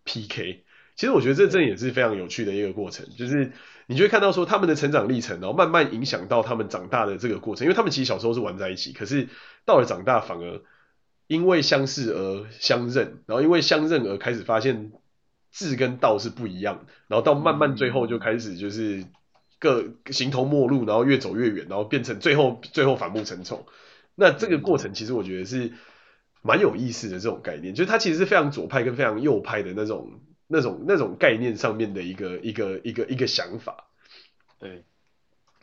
[0.05, 0.65] PK。
[0.97, 3.53] 其实我觉得这真的也是非常有趣的一个过程，就是
[3.87, 7.65] 你就会看到说他们的成长历程，然后慢慢影响到他们长大的这个过程。
[7.65, 9.31] 因为他们其实小时候是玩在一起，可是
[9.65, 10.61] 到了长大反而
[11.27, 14.93] 因为相似而相认，然后因为相认而开始发现
[15.57, 19.07] 志跟道是不一样，然后到慢慢最后就开始就是
[19.59, 23.67] 各形同陌路，然后越走越远，然后变成最后最后反目成仇。
[24.15, 25.73] 那这个过程其实我觉得是
[26.43, 33.89] 蛮有意思的这种概念，就是它其实是非常左派跟非常右派的那种、那种、那种概念上面的一个、一个、一个、一个想法。
[34.59, 34.85] 对，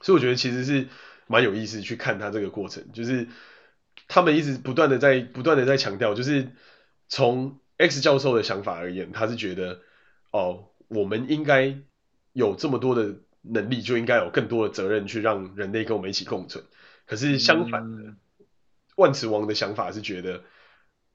[0.01, 0.87] 所以我觉得其实是
[1.27, 3.27] 蛮有意思去看它这个过程，就是
[4.07, 6.49] 他们一直不断的在、不断的在强调，就是
[7.07, 9.81] 从 X 教授的想法而言，他是觉得
[10.31, 11.77] 哦，我们应该
[12.34, 16.63] 有这么多的能力，就应该有更多的责任去让人类跟我们一起共存。
[17.05, 18.03] 可是相反的。
[18.03, 18.17] 嗯
[18.95, 20.43] 万磁王的想法是觉得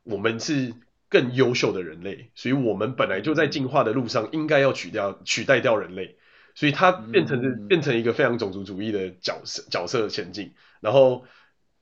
[0.03, 0.75] 我们是
[1.09, 6.17] 更优秀的人类，所以我们本来就在进化的路上，应该要取掉取代掉人类，
[6.57, 11.25] 所以他变成是变成一个非常种族主义的角色角色前进，然后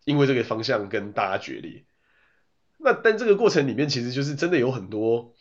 [0.05, 1.85] 因为这个方向跟大家决裂。
[2.87, 5.35] 那但这个过程里面其实就是真的有很多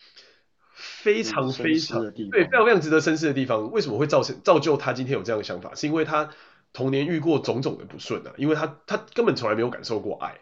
[0.73, 3.71] 非常非常对非常非常值得深思的地方。
[3.71, 5.75] 为什么会造成造就他今天有这样的想法？
[5.75, 6.31] 是因为他
[6.73, 10.39] 童年遇过种种的不顺啊，因为他他根本从来没有感受过爱。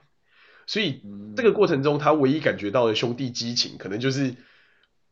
[0.66, 1.02] 所以
[1.36, 4.36] 这个过程中，他唯一感觉到的兄弟激情，可能就是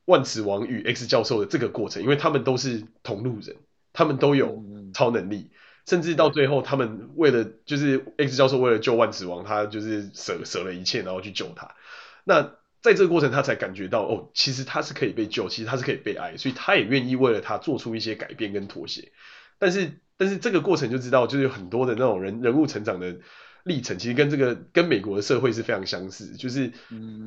[0.05, 3.57] 万磁王与 X 教授的这个过程，因为他们都是同路人，
[3.91, 4.63] 他们都有
[4.93, 5.51] 超能力，
[5.85, 11.75] 甚至到最后，他们为了就是 X 教授为了救万磁王，他就是舍舍了一切，然后去救他。
[12.23, 19.11] 那在这个过程，他才感觉到哦，其实他是可以被救，其实他是可以被爱，所以他也愿意为了他做出一些改变跟妥协。
[19.59, 23.17] 但是，但是这个过程就知道，就是有很多的那种人人物成长的。
[23.63, 26.71] 历程其实跟这个跟美国的社会是非常相似，就是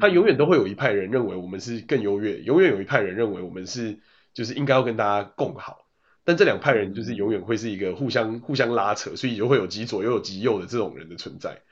[0.01, 4.01] 他永远都会有一派人认为我们是更优越，永远有一派人认为我们是
[4.33, 5.87] 就是应该要跟大家共好，
[6.25, 11.63] 但这两派人就是永远会是一个互相互相拉扯，所以就会有极左又有极右的这种人的存在，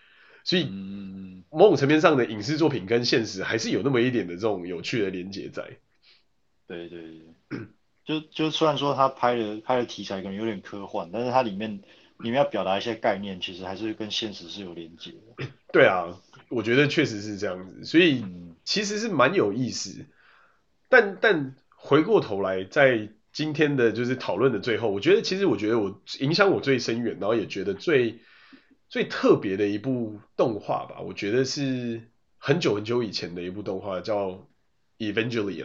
[0.45, 0.65] 所以
[1.51, 5.79] 某种层面上的影视作品跟现实还是有那么一点的这种有趣的连接在。
[6.67, 7.01] 对对
[7.49, 7.59] 对，
[8.05, 11.81] 就就虽然说他拍的拍的题材可能有点科幻，但是它里面。
[12.25, 15.45] 你们要表达一些概念，其实还是跟现实是有连接的。
[15.73, 16.21] 对啊，
[16.51, 18.25] 我觉得确实是这样子，所以
[18.63, 20.07] 其实是蛮有意思。
[20.89, 28.21] 但但回过头来，在今天的就是讨论的最后，我觉得其实我觉得我影响我最深远，然后也觉得最
[28.93, 32.03] 最特别的一部动画吧，我觉得是
[32.37, 34.29] 很久很久以前的一部动画，叫
[34.99, 35.65] 《Evangelion》。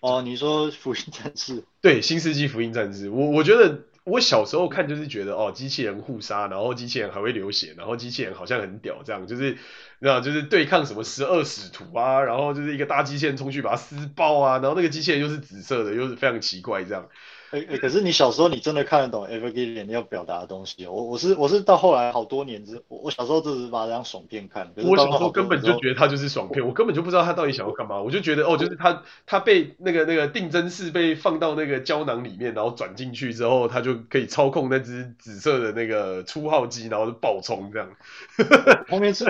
[0.00, 1.64] 哦，你说福音战士？
[1.80, 3.86] 对，《新世纪福音战士》，我我觉得。
[4.04, 9.58] 我小时候看就是觉得哦，机器人互杀，然后机器人还会流血，然后机器人好像很屌，这样就是，
[9.98, 17.10] 那就是对抗什么十二使徒啊，然后就是一个大机器人冲去把它撕爆啊，然后那个机器人又是紫色的，又是非常奇怪这样。
[17.50, 20.86] 哎、欸欸、可是你小时候你真的看得懂 Evangelion 要表达的东西？
[20.86, 24.72] 我我是我是到后来好多年之，我我小时候只是把它当爽片看。
[24.76, 37.90] 我小时候根本就觉得它就是爽片，我根本就不知道它到底想要干嘛，我就觉得哦，就是他他被那个那个定真寺被放到那个胶囊里面，然后转进去之后，他就可以操控那只紫色的那个初号机，然后就爆冲这样。
[38.88, 39.24] 后面是，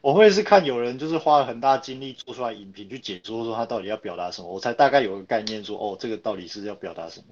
[0.00, 7.26] 我后面是看有人就是花了很大精力做出来影评去解说说他到底要表达什么，我才大概有个概念说哦，这个到底是要表达什么。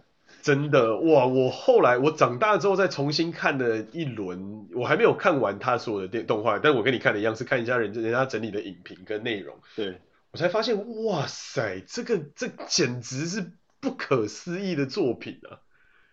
[0.45, 1.24] 真的哇！
[1.24, 9.57] 我后来我长大之后再重新看了一轮，我还没有看完他所有的电动画，但我跟你看的一样，是看一下人人家整理的影评跟内容。
[9.74, 9.99] 对，
[10.32, 15.64] 我才发现，哇塞，这个这简直是不可思议的作品啊！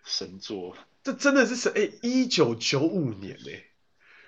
[0.06, 1.90] 神作，这真的是神哎！
[2.02, 3.66] 一九九五年哎，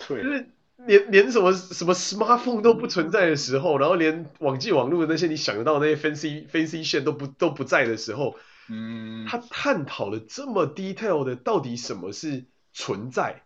[0.05, 0.49] 对，就是
[0.85, 8.35] 连连什么什么 smartphone 都不存在的时候，然后连网际网络的那些你想得到的那些 fancy fancy 线都不都不在的时候。
[8.69, 13.43] 嗯，他探讨了这么 detail 的到底什么是存在，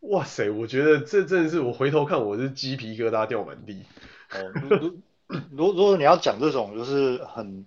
[0.00, 3.84] 哇塞，我觉得这真的是我回头看我是鸡皮疙瘩掉满地。
[4.32, 5.00] 哦，如
[5.50, 7.66] 如如果你要讲这种就是很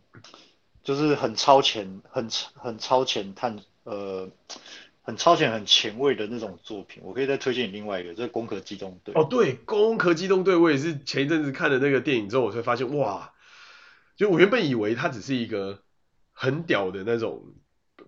[0.83, 4.29] 就是很超前、很很超前探呃。
[5.05, 9.13] 很超前、很前卫的那种作品，我可以再推荐你另外一个，就是《攻壳机动队》。
[9.21, 13.33] 哦，对，《攻壳机动队》我也是前一阵子看了那个电影之后，我才发现，哇，
[14.15, 15.82] 就我原本以为它只是一个
[16.43, 17.41] 很屌的那种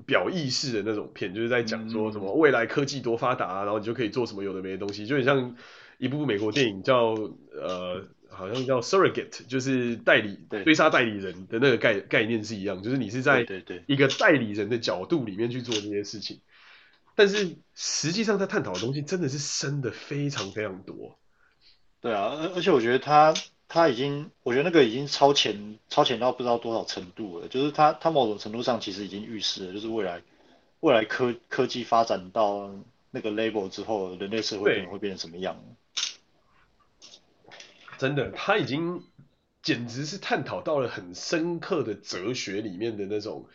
[0.05, 5.55] 表意式的那种片，就是在讲说什么未来科技多发达啊，然后你就可以做什么有的没的东西，就很像
[5.97, 7.15] 一部美国电影叫
[7.53, 13.47] 呃，好像叫《Surrogate》，就是代理追杀代理人的那个概概念是一样，就是你是在
[13.87, 16.41] 一个代理人的角度里面去做这些事情。
[17.15, 21.17] 但是实际上，他探讨的东西真的是深的非常非常多。
[22.01, 23.33] 对啊，而而且我觉得他
[23.75, 27.49] 他已经，我觉得那个已经超前超前到不知道多少程度了。
[27.49, 30.21] 就是他他某种程度上其实已经预示了，就是未来
[30.79, 32.73] 未来科科技发展到
[33.11, 35.61] 那个 level 之后，人类社会可能会变成什么样。
[37.97, 39.03] 真的，他已经
[39.61, 43.45] 简直是探讨到了很深刻的哲学里面的那种，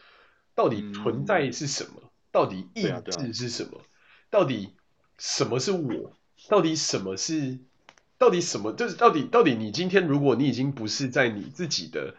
[0.54, 1.92] 到底存在是什么？
[1.96, 3.78] 嗯到底意志是什么？
[3.78, 4.74] 啊啊、到底
[5.16, 6.12] 什么是我？
[6.48, 7.58] 到底什么是？
[8.20, 8.72] 到底什么？
[8.74, 12.14] 就是到底到底你今天，如果你已经不是在你自己的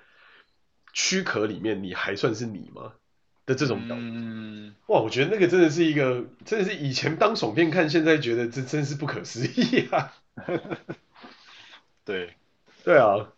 [0.93, 2.93] 躯壳里面，你还算是你吗？
[3.45, 3.95] 的这种感觉。
[3.97, 10.11] 嗯、哇，我觉得那个真的是一个，真的是以前当爽片看，现在觉得这真是不可思议啊！
[12.03, 12.33] 对，
[12.83, 13.31] 对啊，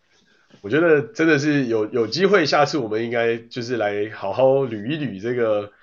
[0.61, 5.73] 我觉得真的是有有机会，下次我们应该就是来好好捋一捋这个。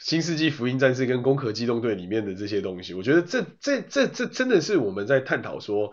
[0.00, 5.92] 新世纪福音战士跟攻壳机动队里面的这些东西，我觉得这这这这真的是我们在探讨说，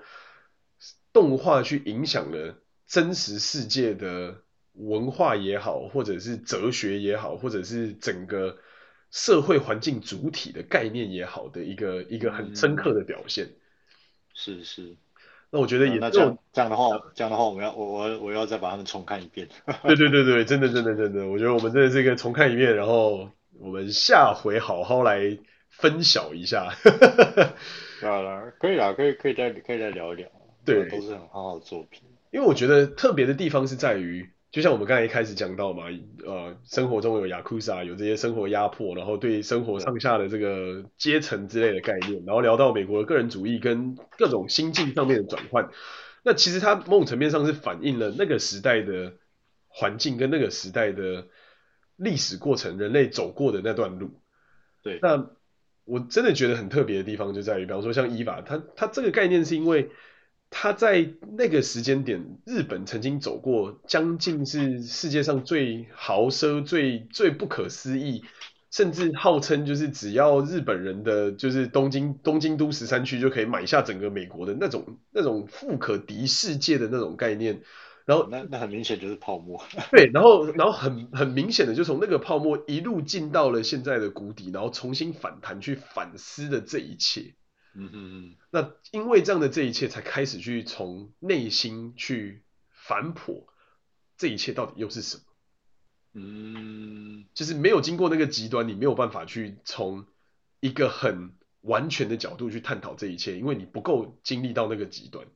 [1.15, 4.41] 动画去影响了真实世界的
[4.73, 8.57] 文化也好，或者是哲学也好，或者是整个
[9.09, 13.45] 社会环境主体的概念也好的一个一个很深刻的表现。
[13.45, 13.55] 嗯、
[14.33, 14.95] 是是。
[15.49, 19.47] 那我觉得也、嗯、那这样这样的话，这样的话，我们要我我我要再把他们重看一遍。
[19.83, 23.29] 对对对对，真的真的真的，我觉得我们真的是一个重看一遍，然后。
[23.57, 25.39] 我们下回好好来
[25.69, 26.75] 分享一下，
[28.03, 30.27] 好了，可以啦，可以可以再可以再聊一聊，
[30.65, 32.01] 对，都是很好好的作品。
[32.31, 35.85] 因为我觉得特别的地方是在于，就像我们刚才一开始讲到嘛，
[36.25, 45.69] 呃，生活中有雅库萨，有这些生活压迫，然后对生活上下的这个阶层之类的概念，然后聊到美国的个人主义跟各种心境上面的转换，
[46.23, 49.13] 那其实它某种层面上是反映了那个时代的
[49.67, 51.27] 环境跟那个时代的。
[51.97, 54.19] 历史过程，人类走过的那段路，
[54.83, 55.29] 对，那
[55.85, 59.89] 我真的觉得很特别的地方就在于，比方说像伊娃，他他这个概念是因为
[60.57, 61.05] 他在
[61.37, 68.23] 那个时间点，日本曾经走过将近是世界上最豪奢、最最不可思议，
[68.71, 77.61] 甚至号称就是只要日本人的就是东京东京都十三区就可以买下整个美国的那种那种富可敌世界的那种概念。
[78.05, 87.33] 然后那那很明显就是泡沫， 对，然后然后很很明显的就从那个泡沫一路进到了现在的谷底，然后重新反弹去反思的这一切，
[87.77, 93.47] 嗯嗯嗯，那因为这样的这一切才开始去从内心去反哺
[94.17, 95.23] 这一切到底又是什么，
[96.13, 100.05] 嗯，就是没有经过那个极端，你没有办法去从
[100.61, 105.27] 一个很完全的角度去探讨这一切，因为你不够经历到那个极端。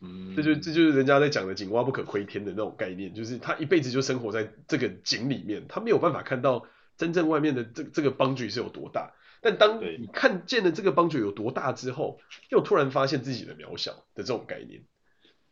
[0.00, 9.12] 嗯，这就这就是人家在讲的“井蛙不可窥天”的那种概念，就是他一辈子就生活在这个井里面，他没有办法看到真正外面的这这个 boundary 是有多大。
[9.40, 12.20] 但当你看见了这个 boundary 有多大之后，
[12.50, 14.82] 又突然发现自己的渺小的这种概念。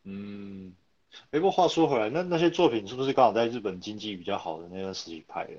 [0.04, 0.74] 嗯，
[1.30, 5.52] 哎，不过话说回来，那那些作品是不是刚好在日本经济比较好的那段时期拍的？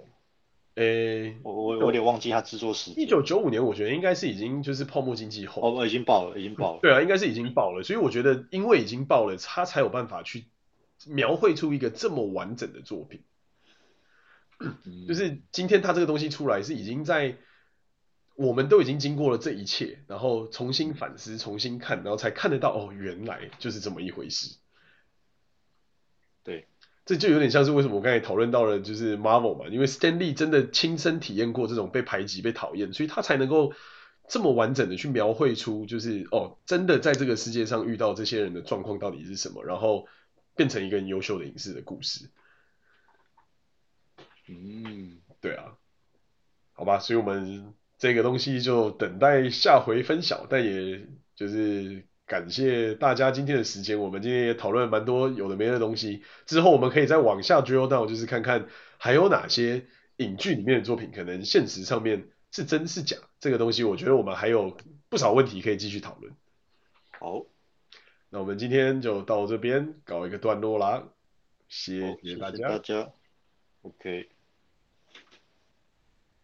[0.75, 3.03] 诶，我我有点忘记他制作时间。
[3.03, 5.61] 一九九五年，我觉得应该是已经就是泡沫经济后。
[5.61, 6.80] 哦，已经爆了，已经爆了。
[6.82, 7.84] 对啊，应该是已经爆了。
[7.84, 10.45] 所以我觉得，因为已经爆了，他才有办法去
[11.07, 13.23] 描绘出一个这么完整的作品。
[14.59, 17.38] 嗯、就是今天他这个东西出来，是已经在
[18.40, 24.56] 我们都已经经过了这一切，然后重新反思、重新看，然后才看得到哦，原来就是这么一回事。
[26.44, 26.66] 对。
[27.06, 33.74] 这就有点像是为什么我刚才讨论到了就是 Marvel 嘛，因为 Stanley 真的亲身体验过这种被排挤、被讨厌，所以他才能够
[34.28, 40.08] 这么完整的去描绘出就是哦，真的在这个世界上遇到这些人的状况到底是什么，然后
[40.56, 42.30] 变成一个很优秀的影视的故事。
[44.48, 45.78] 嗯，对啊，
[46.74, 56.24] 好吧，所以我们这个东西就等待下回分晓，但也就是感谢大家今天的时间，我们今天也讨论了蛮多有的没的东西。
[56.45, 59.86] 之后我们可以再往下 drill down，就是看看还有哪些
[60.16, 63.18] 影剧里面的作品可能现实上面是真是假。
[63.41, 64.78] 这个东西我觉得我们还有
[65.10, 66.34] 不少问题可以继续讨论。
[67.20, 67.45] 好，
[68.30, 71.04] 那我们今天就到这边搞一个段落啦，
[71.68, 72.58] 谢谢大家。
[72.58, 73.12] 谢谢大家
[73.82, 74.39] ，OK。